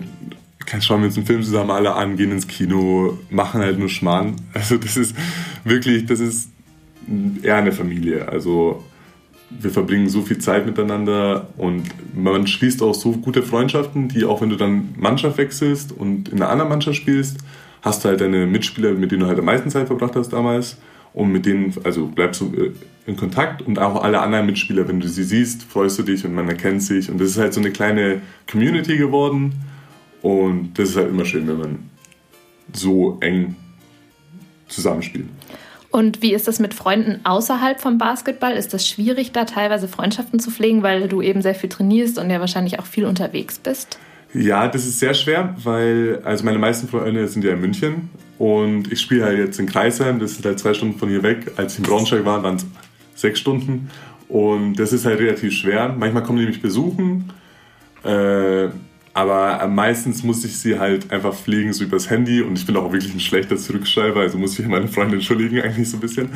schauen 0.79 1.01
wir 1.01 1.07
uns 1.07 1.17
einen 1.17 1.27
Film 1.27 1.43
zusammen 1.43 1.69
alle 1.69 1.93
an, 1.93 2.17
gehen 2.17 2.31
ins 2.31 2.47
Kino, 2.47 3.19
machen 3.29 3.61
halt 3.61 3.77
nur 3.77 3.89
Schmarrn. 3.89 4.35
Also 4.53 4.77
das 4.77 4.97
ist 4.97 5.15
wirklich, 5.63 6.05
das 6.07 6.19
ist 6.19 6.49
eher 7.43 7.57
eine 7.57 7.71
Familie. 7.71 8.27
Also 8.27 8.83
wir 9.59 9.71
verbringen 9.71 10.09
so 10.09 10.21
viel 10.21 10.37
Zeit 10.37 10.65
miteinander 10.65 11.47
und 11.57 11.83
man 12.15 12.47
schließt 12.47 12.81
auch 12.81 12.93
so 12.93 13.11
gute 13.13 13.43
Freundschaften, 13.43 14.07
die 14.09 14.25
auch 14.25 14.41
wenn 14.41 14.49
du 14.49 14.55
dann 14.55 14.89
Mannschaft 14.97 15.37
wechselst 15.37 15.91
und 15.91 16.29
in 16.29 16.41
einer 16.41 16.49
anderen 16.49 16.69
Mannschaft 16.69 16.97
spielst, 16.97 17.37
hast 17.81 18.03
du 18.03 18.09
halt 18.09 18.21
deine 18.21 18.45
Mitspieler, 18.45 18.93
mit 18.93 19.11
denen 19.11 19.21
du 19.21 19.27
halt 19.27 19.39
am 19.39 19.45
meisten 19.45 19.69
Zeit 19.69 19.87
verbracht 19.87 20.15
hast 20.15 20.29
damals 20.29 20.77
und 21.13 21.31
mit 21.31 21.45
denen, 21.45 21.73
also 21.83 22.07
bleibst 22.07 22.41
du 22.41 22.53
äh, 22.53 22.71
in 23.05 23.15
Kontakt 23.17 23.61
und 23.61 23.79
auch 23.79 24.03
alle 24.03 24.21
anderen 24.21 24.45
Mitspieler, 24.45 24.87
wenn 24.87 24.99
du 24.99 25.07
sie 25.07 25.23
siehst, 25.23 25.63
freust 25.63 25.99
du 25.99 26.03
dich 26.03 26.25
und 26.25 26.33
man 26.33 26.47
erkennt 26.47 26.81
sich 26.81 27.09
und 27.09 27.19
das 27.19 27.29
ist 27.29 27.37
halt 27.37 27.53
so 27.53 27.59
eine 27.59 27.71
kleine 27.71 28.21
Community 28.49 28.97
geworden 28.97 29.53
und 30.21 30.73
das 30.79 30.89
ist 30.89 30.97
halt 30.97 31.09
immer 31.09 31.25
schön, 31.25 31.47
wenn 31.47 31.57
man 31.57 31.89
so 32.71 33.17
eng 33.21 33.55
zusammenspielt. 34.67 35.27
Und 35.93 36.23
wie 36.23 36.33
ist 36.33 36.47
das 36.47 36.57
mit 36.57 36.73
Freunden 36.73 37.19
außerhalb 37.23 37.79
vom 37.79 37.99
Basketball? 37.99 38.53
Ist 38.53 38.73
das 38.73 38.87
schwierig, 38.87 39.31
da 39.31 39.45
teilweise 39.45 39.87
Freundschaften 39.87 40.39
zu 40.39 40.49
pflegen, 40.49 40.81
weil 40.81 41.07
du 41.07 41.21
eben 41.21 41.43
sehr 41.43 41.53
viel 41.53 41.69
trainierst 41.69 42.17
und 42.17 42.31
ja 42.31 42.39
wahrscheinlich 42.39 42.79
auch 42.79 42.87
viel 42.87 43.05
unterwegs 43.05 43.59
bist? 43.59 43.99
Ja, 44.33 44.67
das 44.67 44.87
ist 44.87 44.97
sehr 44.97 45.13
schwer, 45.13 45.55
weil 45.63 46.19
also 46.25 46.45
meine 46.45 46.57
meisten 46.57 46.87
Freunde 46.87 47.27
sind 47.27 47.45
ja 47.45 47.53
in 47.53 47.61
München 47.61 48.09
Und 48.39 48.91
ich 48.91 49.01
spiele 49.01 49.23
halt 49.23 49.37
jetzt 49.37 49.59
in 49.59 49.67
Kreisheim, 49.67 50.17
das 50.17 50.31
ist 50.31 50.43
halt 50.43 50.57
zwei 50.57 50.73
Stunden 50.73 50.97
von 50.97 51.09
hier 51.09 51.21
weg. 51.21 51.51
Als 51.57 51.73
ich 51.73 51.79
in 51.79 51.85
Braunschweig 51.85 52.25
war, 52.25 52.41
waren 52.41 52.55
es 52.55 52.65
sechs 53.13 53.39
Stunden. 53.39 53.91
Und 54.29 54.77
das 54.79 54.93
ist 54.93 55.05
halt 55.05 55.19
relativ 55.19 55.53
schwer. 55.53 55.93
Manchmal 55.95 56.23
kommen 56.23 56.39
die 56.39 56.47
mich 56.47 56.59
besuchen. 56.59 57.31
Äh, 58.03 58.69
aber 59.15 59.67
meistens 59.67 60.23
muss 60.23 60.43
ich 60.43 60.57
sie 60.57 60.79
halt 60.79 61.11
einfach 61.11 61.35
pflegen, 61.35 61.71
so 61.71 61.83
übers 61.83 62.09
Handy. 62.09 62.41
Und 62.41 62.57
ich 62.57 62.65
bin 62.65 62.75
auch 62.75 62.91
wirklich 62.91 63.13
ein 63.13 63.19
schlechter 63.19 63.57
Zurückschreiber, 63.57 64.21
also 64.21 64.39
muss 64.39 64.57
ich 64.57 64.67
meine 64.67 64.87
Freunde 64.87 65.15
entschuldigen, 65.15 65.61
eigentlich 65.61 65.89
so 65.89 65.97
ein 65.97 65.99
bisschen. 65.99 66.29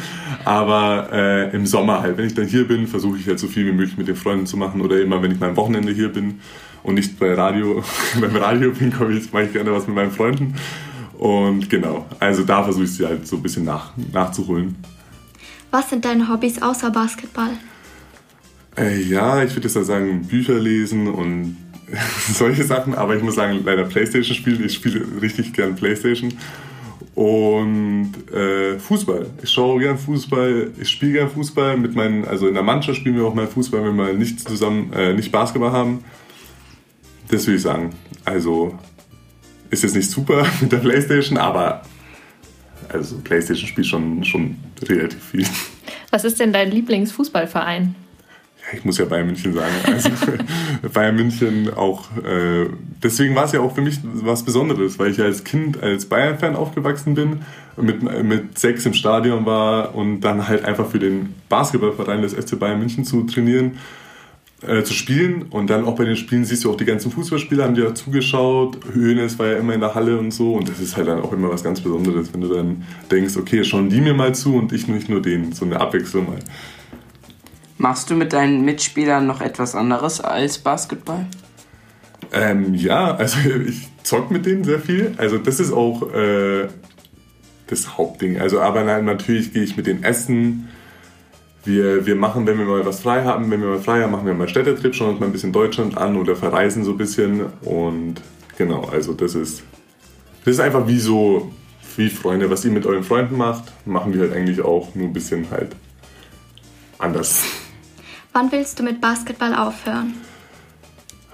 Aber 0.45 1.09
äh, 1.11 1.55
im 1.55 1.65
Sommer 1.65 2.01
halt, 2.01 2.17
wenn 2.17 2.27
ich 2.27 2.35
dann 2.35 2.45
hier 2.45 2.67
bin, 2.67 2.85
versuche 2.85 3.17
ich 3.17 3.27
halt 3.27 3.39
so 3.39 3.47
viel 3.47 3.65
wie 3.65 3.71
möglich 3.71 3.97
mit 3.97 4.07
den 4.07 4.15
Freunden 4.15 4.45
zu 4.45 4.57
machen. 4.57 4.81
Oder 4.81 5.01
immer, 5.01 5.23
wenn 5.23 5.31
ich 5.31 5.39
mal 5.39 5.49
am 5.49 5.57
Wochenende 5.57 5.91
hier 5.91 6.09
bin 6.09 6.39
und 6.83 6.95
nicht 6.95 7.17
bei 7.17 7.33
Radio, 7.33 7.83
beim 8.21 8.35
Radio 8.35 8.71
bin, 8.71 8.93
komme 8.93 9.17
ich, 9.17 9.33
mache 9.33 9.45
ich 9.45 9.53
gerne 9.53 9.71
was 9.71 9.87
mit 9.87 9.95
meinen 9.95 10.11
Freunden. 10.11 10.53
Und 11.17 11.71
genau, 11.71 12.05
also 12.19 12.43
da 12.43 12.63
versuche 12.63 12.83
ich 12.83 12.93
sie 12.93 13.07
halt 13.07 13.27
so 13.27 13.37
ein 13.37 13.41
bisschen 13.41 13.65
nach, 13.65 13.93
nachzuholen. 14.13 14.75
Was 15.71 15.89
sind 15.89 16.05
deine 16.05 16.29
Hobbys 16.29 16.61
außer 16.61 16.91
Basketball? 16.91 17.49
Äh, 18.77 19.01
ja, 19.01 19.43
ich 19.43 19.55
würde 19.55 19.67
jetzt 19.67 19.87
sagen, 19.87 20.21
Bücher 20.27 20.59
lesen 20.59 21.07
und 21.07 21.57
solche 22.33 22.63
Sachen, 22.63 22.95
aber 22.95 23.15
ich 23.15 23.23
muss 23.23 23.35
sagen, 23.35 23.61
leider 23.63 23.85
Playstation 23.85 24.35
spielen. 24.35 24.63
Ich 24.65 24.75
spiele 24.75 25.05
richtig 25.21 25.53
gern 25.53 25.75
Playstation. 25.75 26.33
Und 27.15 28.13
äh, 28.31 28.77
Fußball. 28.77 29.27
Ich 29.41 29.49
schaue 29.49 29.79
gern 29.79 29.97
Fußball, 29.97 30.71
ich 30.79 30.89
spiele 30.89 31.13
gern 31.13 31.29
Fußball 31.29 31.77
mit 31.77 31.95
meinen, 31.95 32.25
also 32.25 32.47
in 32.47 32.53
der 32.53 32.61
Mannschaft 32.61 32.99
spielen 32.99 33.15
wir 33.15 33.25
auch 33.25 33.33
mal 33.33 33.47
Fußball, 33.47 33.83
wenn 33.83 33.95
wir 33.95 34.13
nicht 34.13 34.39
zusammen, 34.39 34.93
äh, 34.93 35.13
nicht 35.13 35.31
Basketball 35.31 35.71
haben. 35.71 36.03
Das 37.29 37.47
würde 37.47 37.57
ich 37.57 37.63
sagen. 37.63 37.95
Also 38.23 38.77
ist 39.69 39.83
jetzt 39.83 39.95
nicht 39.95 40.09
super 40.09 40.45
mit 40.61 40.71
der 40.71 40.77
Playstation, 40.77 41.37
aber 41.37 41.81
also 42.89 43.17
Playstation 43.19 43.67
spielt 43.67 43.87
schon, 43.87 44.23
schon 44.23 44.57
relativ 44.83 45.23
viel. 45.23 45.47
Was 46.11 46.23
ist 46.23 46.39
denn 46.39 46.53
dein 46.53 46.71
Lieblingsfußballverein? 46.71 47.95
Ich 48.73 48.83
muss 48.83 48.97
ja 48.97 49.05
Bayern 49.05 49.27
München 49.27 49.53
sagen. 49.53 49.73
Also 49.85 50.09
Bayern 50.93 51.15
München 51.15 51.73
auch. 51.73 52.05
Äh, 52.17 52.67
deswegen 53.01 53.35
war 53.35 53.45
es 53.45 53.53
ja 53.53 53.61
auch 53.61 53.73
für 53.73 53.81
mich 53.81 53.99
was 54.03 54.43
Besonderes, 54.43 54.99
weil 54.99 55.11
ich 55.11 55.21
als 55.21 55.43
Kind 55.43 55.81
als 55.81 56.05
Bayern-Fan 56.05 56.55
aufgewachsen 56.55 57.15
bin, 57.15 57.41
mit, 57.77 58.01
mit 58.23 58.59
sechs 58.59 58.85
im 58.85 58.93
Stadion 58.93 59.45
war 59.45 59.95
und 59.95 60.21
dann 60.21 60.47
halt 60.47 60.65
einfach 60.65 60.87
für 60.87 60.99
den 60.99 61.33
Basketballverein 61.49 62.21
des 62.21 62.33
FC 62.33 62.59
Bayern 62.59 62.79
München 62.79 63.05
zu 63.05 63.23
trainieren. 63.23 63.77
Äh, 64.65 64.81
zu 64.81 64.95
spielen 64.95 65.43
und 65.51 65.69
dann 65.69 65.85
auch 65.85 65.95
bei 65.95 66.03
den 66.03 66.15
Spielen 66.15 66.43
siehst 66.43 66.63
du 66.63 66.71
auch 66.71 66.77
die 66.77 66.85
ganzen 66.85 67.11
Fußballspieler 67.11 67.63
haben 67.63 67.75
dir 67.75 67.93
zugeschaut. 67.93 68.79
Höhnes 68.91 69.37
war 69.37 69.45
ja 69.45 69.57
immer 69.57 69.75
in 69.75 69.81
der 69.81 69.93
Halle 69.93 70.17
und 70.17 70.31
so 70.31 70.55
und 70.55 70.67
das 70.67 70.79
ist 70.79 70.97
halt 70.97 71.07
dann 71.07 71.21
auch 71.21 71.31
immer 71.31 71.51
was 71.51 71.63
ganz 71.63 71.79
Besonderes, 71.79 72.33
wenn 72.33 72.41
du 72.41 72.47
dann 72.47 72.83
denkst, 73.11 73.37
okay, 73.37 73.63
schauen 73.63 73.87
die 73.87 74.01
mir 74.01 74.15
mal 74.15 74.33
zu 74.33 74.55
und 74.55 74.73
ich 74.73 74.87
nicht 74.87 75.09
nur 75.09 75.21
denen, 75.21 75.53
so 75.53 75.63
eine 75.63 75.79
Abwechslung 75.79 76.25
mal. 76.25 76.39
Machst 77.77 78.09
du 78.09 78.15
mit 78.15 78.33
deinen 78.33 78.65
Mitspielern 78.65 79.27
noch 79.27 79.41
etwas 79.41 79.75
anderes 79.75 80.19
als 80.19 80.57
Basketball? 80.57 81.27
Ähm, 82.33 82.73
ja, 82.73 83.15
also 83.15 83.37
ich 83.67 83.87
zock 84.03 84.31
mit 84.31 84.45
denen 84.45 84.63
sehr 84.63 84.79
viel. 84.79 85.13
Also 85.17 85.37
das 85.37 85.59
ist 85.59 85.71
auch 85.71 86.11
äh, 86.13 86.67
das 87.67 87.97
Hauptding. 87.97 88.39
Also 88.39 88.59
aber 88.61 88.83
natürlich 89.01 89.53
gehe 89.53 89.63
ich 89.63 89.77
mit 89.77 89.87
denen 89.87 90.03
essen. 90.03 90.69
Wir, 91.65 92.05
wir 92.05 92.15
machen, 92.15 92.47
wenn 92.47 92.57
wir 92.57 92.65
mal 92.65 92.85
was 92.85 93.01
frei 93.01 93.25
haben, 93.25 93.51
wenn 93.51 93.61
wir 93.61 93.67
mal 93.67 93.79
frei 93.79 94.01
haben, 94.01 94.11
machen 94.11 94.25
wir 94.25 94.33
mal 94.33 94.47
Städtetrip, 94.47 94.95
schauen 94.95 95.11
uns 95.11 95.19
mal 95.19 95.25
ein 95.25 95.33
bisschen 95.33 95.51
Deutschland 95.51 95.97
an 95.97 96.15
oder 96.15 96.35
verreisen 96.35 96.85
so 96.85 96.91
ein 96.91 96.97
bisschen. 96.97 97.41
Und 97.61 98.15
genau, 98.57 98.85
also 98.85 99.13
das 99.13 99.35
ist, 99.35 99.63
das 100.45 100.55
ist 100.55 100.59
einfach 100.61 100.87
wie 100.87 100.99
so, 100.99 101.51
wie 101.97 102.09
Freunde. 102.09 102.49
Was 102.49 102.63
ihr 102.63 102.71
mit 102.71 102.85
euren 102.85 103.03
Freunden 103.03 103.35
macht, 103.35 103.65
machen 103.85 104.13
wir 104.13 104.21
halt 104.21 104.33
eigentlich 104.33 104.61
auch, 104.61 104.95
nur 104.95 105.07
ein 105.07 105.13
bisschen 105.13 105.51
halt 105.51 105.75
anders. 106.99 107.43
Wann 108.37 108.51
willst 108.51 108.77
du 108.77 108.83
mit 108.83 109.01
Basketball 109.01 109.55
aufhören? 109.55 110.13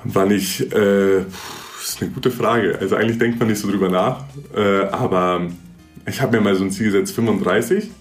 Wann 0.06 0.32
ich, 0.32 0.62
äh, 0.72 1.18
das 1.18 1.90
ist 1.90 2.02
eine 2.02 2.12
gute 2.12 2.32
Frage. 2.32 2.78
Also 2.80 2.96
eigentlich 2.96 3.18
denkt 3.18 3.40
man 3.40 3.50
nicht 3.50 3.60
so 3.60 3.70
drüber 3.70 3.90
nach, 3.90 4.24
äh, 4.56 4.86
aber 4.86 5.48
ich 6.06 6.22
habe 6.22 6.38
mir 6.38 6.42
mal 6.42 6.56
so 6.56 6.64
ein 6.64 6.72
Ziel 6.72 6.86
gesetzt, 6.86 7.14
35. 7.14 7.92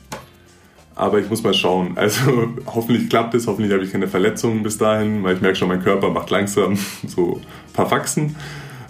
Aber 0.95 1.19
ich 1.19 1.29
muss 1.29 1.43
mal 1.43 1.53
schauen. 1.53 1.99
Also 1.99 2.55
hoffentlich 2.67 3.11
klappt 3.11 3.35
es, 3.35 3.49
hoffentlich 3.49 3.73
habe 3.73 3.83
ich 3.83 3.91
keine 3.91 4.07
Verletzungen 4.07 4.63
bis 4.63 4.79
dahin, 4.79 5.25
weil 5.25 5.35
ich 5.35 5.41
merke 5.41 5.57
schon, 5.57 5.67
mein 5.67 5.83
Körper 5.83 6.11
macht 6.11 6.31
langsam 6.31 6.79
so 7.09 7.41
ein 7.41 7.73
paar 7.73 7.89
Faxen. 7.89 8.37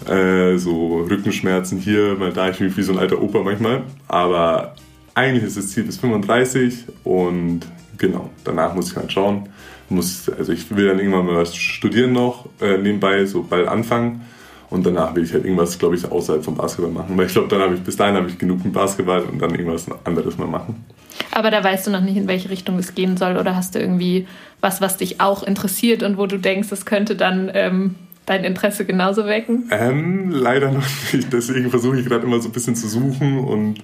Äh, 0.06 0.58
so 0.58 1.06
Rückenschmerzen 1.08 1.78
hier, 1.78 2.16
mal 2.18 2.34
da, 2.34 2.50
ich 2.50 2.58
bin 2.58 2.76
wie 2.76 2.82
so 2.82 2.92
ein 2.92 2.98
alter 2.98 3.22
Opa 3.22 3.40
manchmal. 3.42 3.84
Aber 4.08 4.74
eigentlich 5.14 5.44
ist 5.44 5.56
das 5.56 5.70
Ziel 5.70 5.84
bis 5.84 5.96
35 5.96 6.84
und 7.02 7.60
genau, 7.96 8.28
danach 8.44 8.74
muss 8.74 8.90
ich 8.90 8.96
halt 8.98 9.10
schauen 9.10 9.48
muss, 9.94 10.28
also 10.28 10.52
ich 10.52 10.74
will 10.74 10.88
dann 10.88 10.98
irgendwann 10.98 11.26
mal 11.26 11.36
was 11.36 11.56
studieren 11.56 12.12
noch, 12.12 12.46
äh, 12.60 12.78
nebenbei, 12.78 13.24
so 13.24 13.42
bald 13.42 13.68
anfangen. 13.68 14.22
Und 14.70 14.86
danach 14.86 15.14
will 15.14 15.22
ich 15.22 15.34
halt 15.34 15.44
irgendwas, 15.44 15.78
glaube 15.78 15.96
ich, 15.96 16.10
außerhalb 16.10 16.42
vom 16.42 16.54
Basketball 16.54 16.90
machen. 16.90 17.16
Weil 17.18 17.26
ich 17.26 17.32
glaube, 17.32 17.48
dann 17.48 17.60
habe 17.60 17.74
ich 17.74 17.82
bis 17.82 17.96
dahin 17.96 18.16
habe 18.16 18.28
ich 18.28 18.38
genug 18.38 18.64
mit 18.64 18.72
Basketball 18.72 19.20
und 19.22 19.40
dann 19.40 19.50
irgendwas 19.54 19.86
anderes 20.04 20.38
mal 20.38 20.46
machen. 20.46 20.82
Aber 21.30 21.50
da 21.50 21.62
weißt 21.62 21.86
du 21.86 21.90
noch 21.90 22.00
nicht, 22.00 22.16
in 22.16 22.26
welche 22.26 22.48
Richtung 22.48 22.78
es 22.78 22.94
gehen 22.94 23.18
soll, 23.18 23.36
oder 23.36 23.54
hast 23.54 23.74
du 23.74 23.78
irgendwie 23.78 24.26
was, 24.62 24.80
was 24.80 24.96
dich 24.96 25.20
auch 25.20 25.42
interessiert 25.42 26.02
und 26.02 26.16
wo 26.16 26.26
du 26.26 26.38
denkst, 26.38 26.68
es 26.72 26.86
könnte 26.86 27.16
dann 27.16 27.50
ähm, 27.52 27.96
dein 28.24 28.44
Interesse 28.44 28.86
genauso 28.86 29.26
wecken? 29.26 29.68
Ähm, 29.70 30.30
leider 30.30 30.70
noch 30.70 30.86
nicht. 31.12 31.32
Deswegen 31.32 31.68
versuche 31.68 32.00
ich 32.00 32.06
gerade 32.06 32.24
immer 32.24 32.40
so 32.40 32.48
ein 32.48 32.52
bisschen 32.52 32.74
zu 32.74 32.88
suchen 32.88 33.38
und 33.38 33.80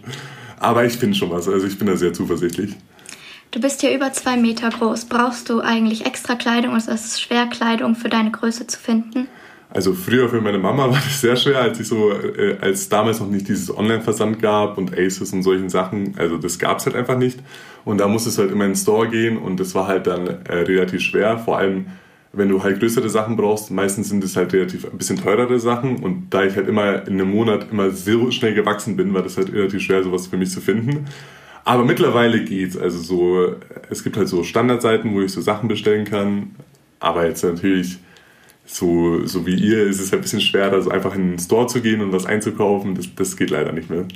aber 0.61 0.85
ich 0.85 0.94
finde 0.94 1.16
schon 1.16 1.31
was. 1.31 1.49
Also 1.49 1.66
ich 1.66 1.79
bin 1.79 1.87
da 1.87 1.97
sehr 1.97 2.12
zuversichtlich. 2.12 2.75
Du 3.50 3.61
bist 3.61 3.82
ja 3.82 3.90
über 3.94 4.12
zwei 4.12 4.37
Meter 4.37 4.68
groß. 4.68 5.06
Brauchst 5.06 5.48
du 5.48 5.61
eigentlich 5.61 6.04
extra 6.04 6.34
Kleidung 6.34 6.72
oder 6.72 6.78
ist 6.78 6.88
es 6.88 7.20
schwer, 7.20 7.46
Kleidung 7.46 7.94
für 7.94 8.11
deine 8.11 8.30
Größe 8.30 8.66
zu 8.66 8.78
finden? 8.78 9.26
Also 9.70 9.94
früher 9.94 10.28
für 10.28 10.40
meine 10.40 10.58
Mama 10.58 10.84
war 10.90 11.00
das 11.02 11.20
sehr 11.20 11.37
schwer, 11.37 11.61
als 11.61 11.80
ich 11.80 11.88
so, 11.88 12.12
äh, 12.12 12.58
als 12.61 12.88
damals 12.88 13.20
noch 13.20 13.28
nicht 13.28 13.48
dieses 13.48 13.74
Online-Versand 13.74 14.40
gab 14.40 14.76
und 14.76 14.92
Aces 14.92 15.32
und 15.32 15.42
solchen 15.42 15.70
Sachen. 15.70 16.14
Also 16.18 16.37
das 16.37 16.58
gab 16.58 16.78
es 16.78 16.87
halt 16.87 16.96
einfach 16.96 17.16
nicht. 17.16 17.40
Und 17.84 17.98
da 17.98 18.08
musste 18.08 18.28
es 18.28 18.37
halt 18.37 18.50
immer 18.50 18.64
in 18.64 18.72
den 18.72 18.76
Store 18.76 19.08
gehen 19.08 19.38
und 19.38 19.58
das 19.58 19.74
war 19.74 19.87
halt 19.87 20.06
dann 20.06 20.26
äh, 20.26 20.54
relativ 20.54 21.00
schwer. 21.00 21.38
Vor 21.38 21.56
allem, 21.56 21.87
wenn 22.34 22.50
du 22.50 22.62
halt 22.62 22.80
größere 22.80 23.08
Sachen 23.08 23.37
brauchst, 23.37 23.70
meistens 23.70 24.11
sind 24.11 24.22
es 24.22 24.37
halt 24.37 24.52
relativ 24.52 24.84
ein 24.84 24.98
bisschen 24.98 25.16
teurere 25.16 25.58
Sachen. 25.58 26.02
Und 26.02 26.28
da 26.30 26.44
ich 26.44 26.54
halt 26.54 26.68
immer 26.68 27.06
in 27.06 27.14
einem 27.14 27.30
Monat 27.30 27.68
immer 27.70 27.90
so 27.92 28.30
schnell 28.30 28.52
gewachsen 28.52 28.96
bin, 28.96 29.14
war 29.14 29.22
das 29.22 29.38
halt 29.38 29.52
relativ 29.54 29.80
schwer, 29.80 30.02
sowas 30.02 30.26
für 30.26 30.37
mich 30.37 30.50
zu 30.50 30.61
finden. 30.61 31.06
Aber 31.68 31.85
mittlerweile 31.85 32.42
geht's. 32.44 32.78
Also 32.78 32.96
so, 32.96 33.57
es 33.90 34.02
gibt 34.02 34.16
halt 34.16 34.26
so 34.26 34.42
Standardseiten, 34.42 35.12
wo 35.12 35.20
ich 35.20 35.31
so 35.31 35.42
Sachen 35.42 35.68
bestellen 35.68 36.07
kann. 36.07 36.54
Aber 36.98 37.26
jetzt 37.26 37.44
natürlich, 37.44 37.98
so, 38.64 39.26
so 39.26 39.44
wie 39.44 39.54
ihr, 39.54 39.83
ist 39.83 40.00
es 40.00 40.11
ein 40.14 40.22
bisschen 40.22 40.40
schwer, 40.40 40.70
da 40.70 40.81
so 40.81 40.88
einfach 40.88 41.14
in 41.14 41.33
den 41.33 41.38
Store 41.38 41.66
zu 41.66 41.83
gehen 41.83 42.00
und 42.00 42.11
was 42.11 42.24
einzukaufen. 42.24 42.94
Das, 42.94 43.14
das 43.14 43.37
geht 43.37 43.50
leider 43.50 43.72
nicht 43.72 43.90
mehr. 43.90 44.07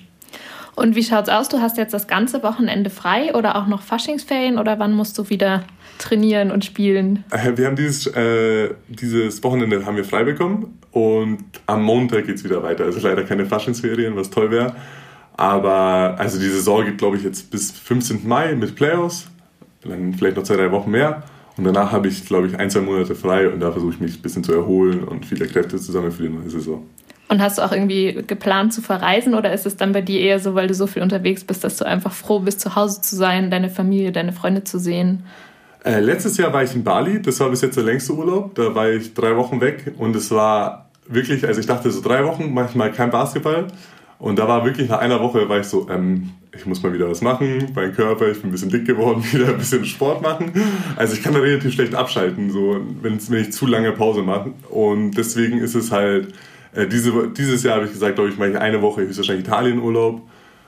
Und 0.77 0.97
wie 0.97 1.03
schaut's 1.03 1.29
aus? 1.29 1.51
Du 1.51 1.61
hast 1.61 1.77
jetzt 1.77 1.93
das 1.93 2.07
ganze 2.07 2.43
Wochenende 2.43 2.89
frei 2.89 3.35
oder 3.35 3.57
auch 3.57 3.67
noch 3.67 3.83
Faschingsferien 3.83 4.59
oder 4.59 4.79
wann 4.79 4.95
musst 4.95 5.19
du 5.19 5.29
wieder 5.29 5.65
trainieren 5.99 6.53
und 6.53 6.65
spielen? 6.65 7.23
Äh, 7.33 7.59
wir 7.59 7.67
haben 7.67 7.77
dieses, 7.77 8.07
äh, 8.07 8.71
dieses 8.89 9.45
Wochenende 9.45 9.85
haben 9.85 9.97
wir 9.97 10.07
frei 10.07 10.25
bekommen 10.25 10.79
und 10.91 11.45
am 11.67 11.83
Montag 11.83 12.25
geht 12.25 12.37
es 12.37 12.45
wieder 12.45 12.63
weiter. 12.63 12.85
Also 12.85 13.07
leider 13.07 13.25
keine 13.25 13.45
Faschingsferien, 13.45 14.17
was 14.17 14.31
toll 14.31 14.51
wäre. 14.51 14.75
Aber 15.37 16.17
also 16.19 16.39
die 16.39 16.49
Saison 16.49 16.85
geht, 16.85 16.99
glaube 16.99 17.17
ich, 17.17 17.23
jetzt 17.23 17.51
bis 17.51 17.71
15. 17.71 18.27
Mai 18.27 18.55
mit 18.55 18.77
Playoffs. 18.77 19.29
Dann 19.83 20.15
vielleicht 20.15 20.37
noch 20.37 20.45
zwei, 20.45 20.57
drei 20.57 20.71
Wochen 20.71 20.91
mehr. 20.91 21.23
Und 21.57 21.65
danach 21.65 21.93
habe 21.93 22.09
ich, 22.09 22.25
glaube 22.25 22.47
ich, 22.47 22.59
ein, 22.59 22.71
zwei 22.71 22.81
Monate 22.81 23.15
frei 23.15 23.49
und 23.49 23.61
da 23.61 23.71
versuche 23.73 23.95
ich 23.95 24.01
mich 24.01 24.19
ein 24.19 24.23
bisschen 24.23 24.43
zu 24.43 24.53
erholen 24.53 25.05
und 25.05 25.27
viele 25.27 25.47
Kräfte 25.47 25.77
zusammen 25.77 26.11
für 26.11 26.23
die 26.23 26.29
neue 26.31 26.49
Saison. 26.49 26.87
Und 27.29 27.41
hast 27.41 27.59
du 27.59 27.63
auch 27.63 27.73
irgendwie 27.73 28.23
geplant 28.27 28.73
zu 28.73 28.83
verreisen 28.83 29.35
oder 29.35 29.53
ist 29.53 29.67
es 29.67 29.77
dann 29.77 29.93
bei 29.93 30.01
dir 30.01 30.21
eher 30.21 30.39
so, 30.39 30.55
weil 30.55 30.67
du 30.67 30.75
so 30.75 30.87
viel 30.87 31.03
unterwegs 31.03 31.45
bist, 31.45 31.65
dass 31.65 31.77
du 31.77 31.87
einfach 31.87 32.13
froh 32.13 32.41
bist, 32.41 32.61
zu 32.61 32.75
Hause 32.75 33.01
zu 33.01 33.17
sein, 33.17 33.51
deine 33.51 33.71
Familie, 33.71 34.13
deine 34.13 34.33
Freunde 34.33 34.65
zu 34.65 34.79
sehen? 34.79 35.25
Äh, 35.85 36.01
letztes 36.01 36.37
Jahr 36.37 36.53
war 36.53 36.63
ich 36.63 36.75
in 36.75 36.85
Bali, 36.85 37.21
das 37.21 37.41
war 37.41 37.51
bis 37.51 37.61
jetzt 37.61 37.77
der 37.77 37.85
längste 37.85 38.13
Urlaub. 38.13 38.55
Da 38.55 38.75
war 38.75 38.91
ich 38.91 39.15
drei 39.15 39.37
Wochen 39.37 39.61
weg 39.61 39.95
und 39.99 40.15
es 40.15 40.31
war 40.31 40.91
wirklich, 41.09 41.47
also 41.47 41.61
ich 41.61 41.67
dachte 41.67 41.91
so 41.91 42.01
drei 42.03 42.25
Wochen, 42.25 42.53
manchmal 42.53 42.93
kein 42.93 43.11
Basketball. 43.11 43.67
Und 44.23 44.39
da 44.39 44.47
war 44.47 44.65
wirklich 44.65 44.89
nach 44.89 45.01
einer 45.01 45.19
Woche, 45.19 45.49
war 45.49 45.59
ich 45.59 45.67
so, 45.67 45.89
ähm, 45.91 46.31
ich 46.57 46.65
muss 46.65 46.81
mal 46.81 46.93
wieder 46.93 47.11
was 47.11 47.23
machen, 47.23 47.73
mein 47.75 47.93
Körper, 47.93 48.31
ich 48.31 48.41
bin 48.41 48.51
ein 48.51 48.53
bisschen 48.53 48.71
dick 48.71 48.85
geworden, 48.85 49.21
wieder 49.33 49.49
ein 49.49 49.59
bisschen 49.59 49.85
Sport 49.85 50.23
machen. 50.23 50.53
Also 50.95 51.15
ich 51.15 51.25
kann 51.25 51.35
da 51.35 51.41
relativ 51.41 51.73
schlecht 51.75 51.93
abschalten, 51.97 52.49
so, 52.53 52.81
wenn, 53.03 53.19
ich 53.19 53.53
zu 53.53 53.67
lange 53.67 53.91
Pause 53.91 54.23
mache. 54.23 54.53
Und 54.71 55.19
deswegen 55.19 55.59
ist 55.59 55.75
es 55.75 55.91
halt, 55.91 56.29
äh, 56.73 56.87
diese, 56.87 57.31
dieses 57.37 57.65
Jahr 57.65 57.75
habe 57.75 57.87
ich 57.87 57.93
gesagt, 57.93 58.15
glaube 58.15 58.31
ich, 58.31 58.39
mache 58.39 58.51
ich 58.51 58.59
eine 58.59 58.81
Woche 58.81 59.01
höchstwahrscheinlich 59.01 59.45
Italienurlaub 59.45 60.23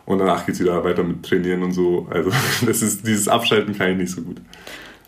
und 0.05 0.19
danach 0.19 0.45
geht 0.45 0.57
es 0.57 0.61
wieder 0.61 0.83
weiter 0.83 1.05
mit 1.05 1.23
Trainieren 1.23 1.63
und 1.63 1.75
so. 1.75 2.09
Also 2.11 2.31
das 2.67 2.83
ist, 2.83 3.07
dieses 3.07 3.29
Abschalten 3.29 3.79
kann 3.79 3.93
ich 3.93 3.99
nicht 3.99 4.11
so 4.11 4.23
gut. 4.23 4.39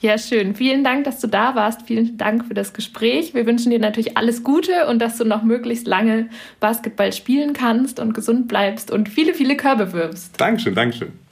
Ja, 0.01 0.19
schön. 0.19 0.55
Vielen 0.55 0.85
Dank, 0.85 1.05
dass 1.05 1.21
du 1.21 1.27
da 1.27 1.55
warst. 1.55 1.83
Vielen 1.83 2.19
Dank 2.19 2.45
für 2.45 2.55
das 2.55 2.75
Gespräch. 2.75 3.35
Wir 3.35 3.47
wünschen 3.47 3.71
dir 3.71 3.79
natürlich 3.79 4.17
alles 4.17 4.43
Gute 4.43 4.87
und 4.89 5.01
dass 5.01 5.17
du 5.17 5.25
noch 5.25 5.43
möglichst 5.43 5.87
lange 5.87 6.29
Basketball 6.61 7.13
spielen 7.13 7.55
kannst 7.55 7.99
und 7.99 8.13
gesund 8.13 8.49
bleibst 8.49 8.91
und 8.91 9.09
viele, 9.09 9.35
viele 9.35 9.57
Körbe 9.57 9.93
wirfst. 9.93 10.39
Dankeschön, 10.39 10.75
Dankeschön. 10.75 11.26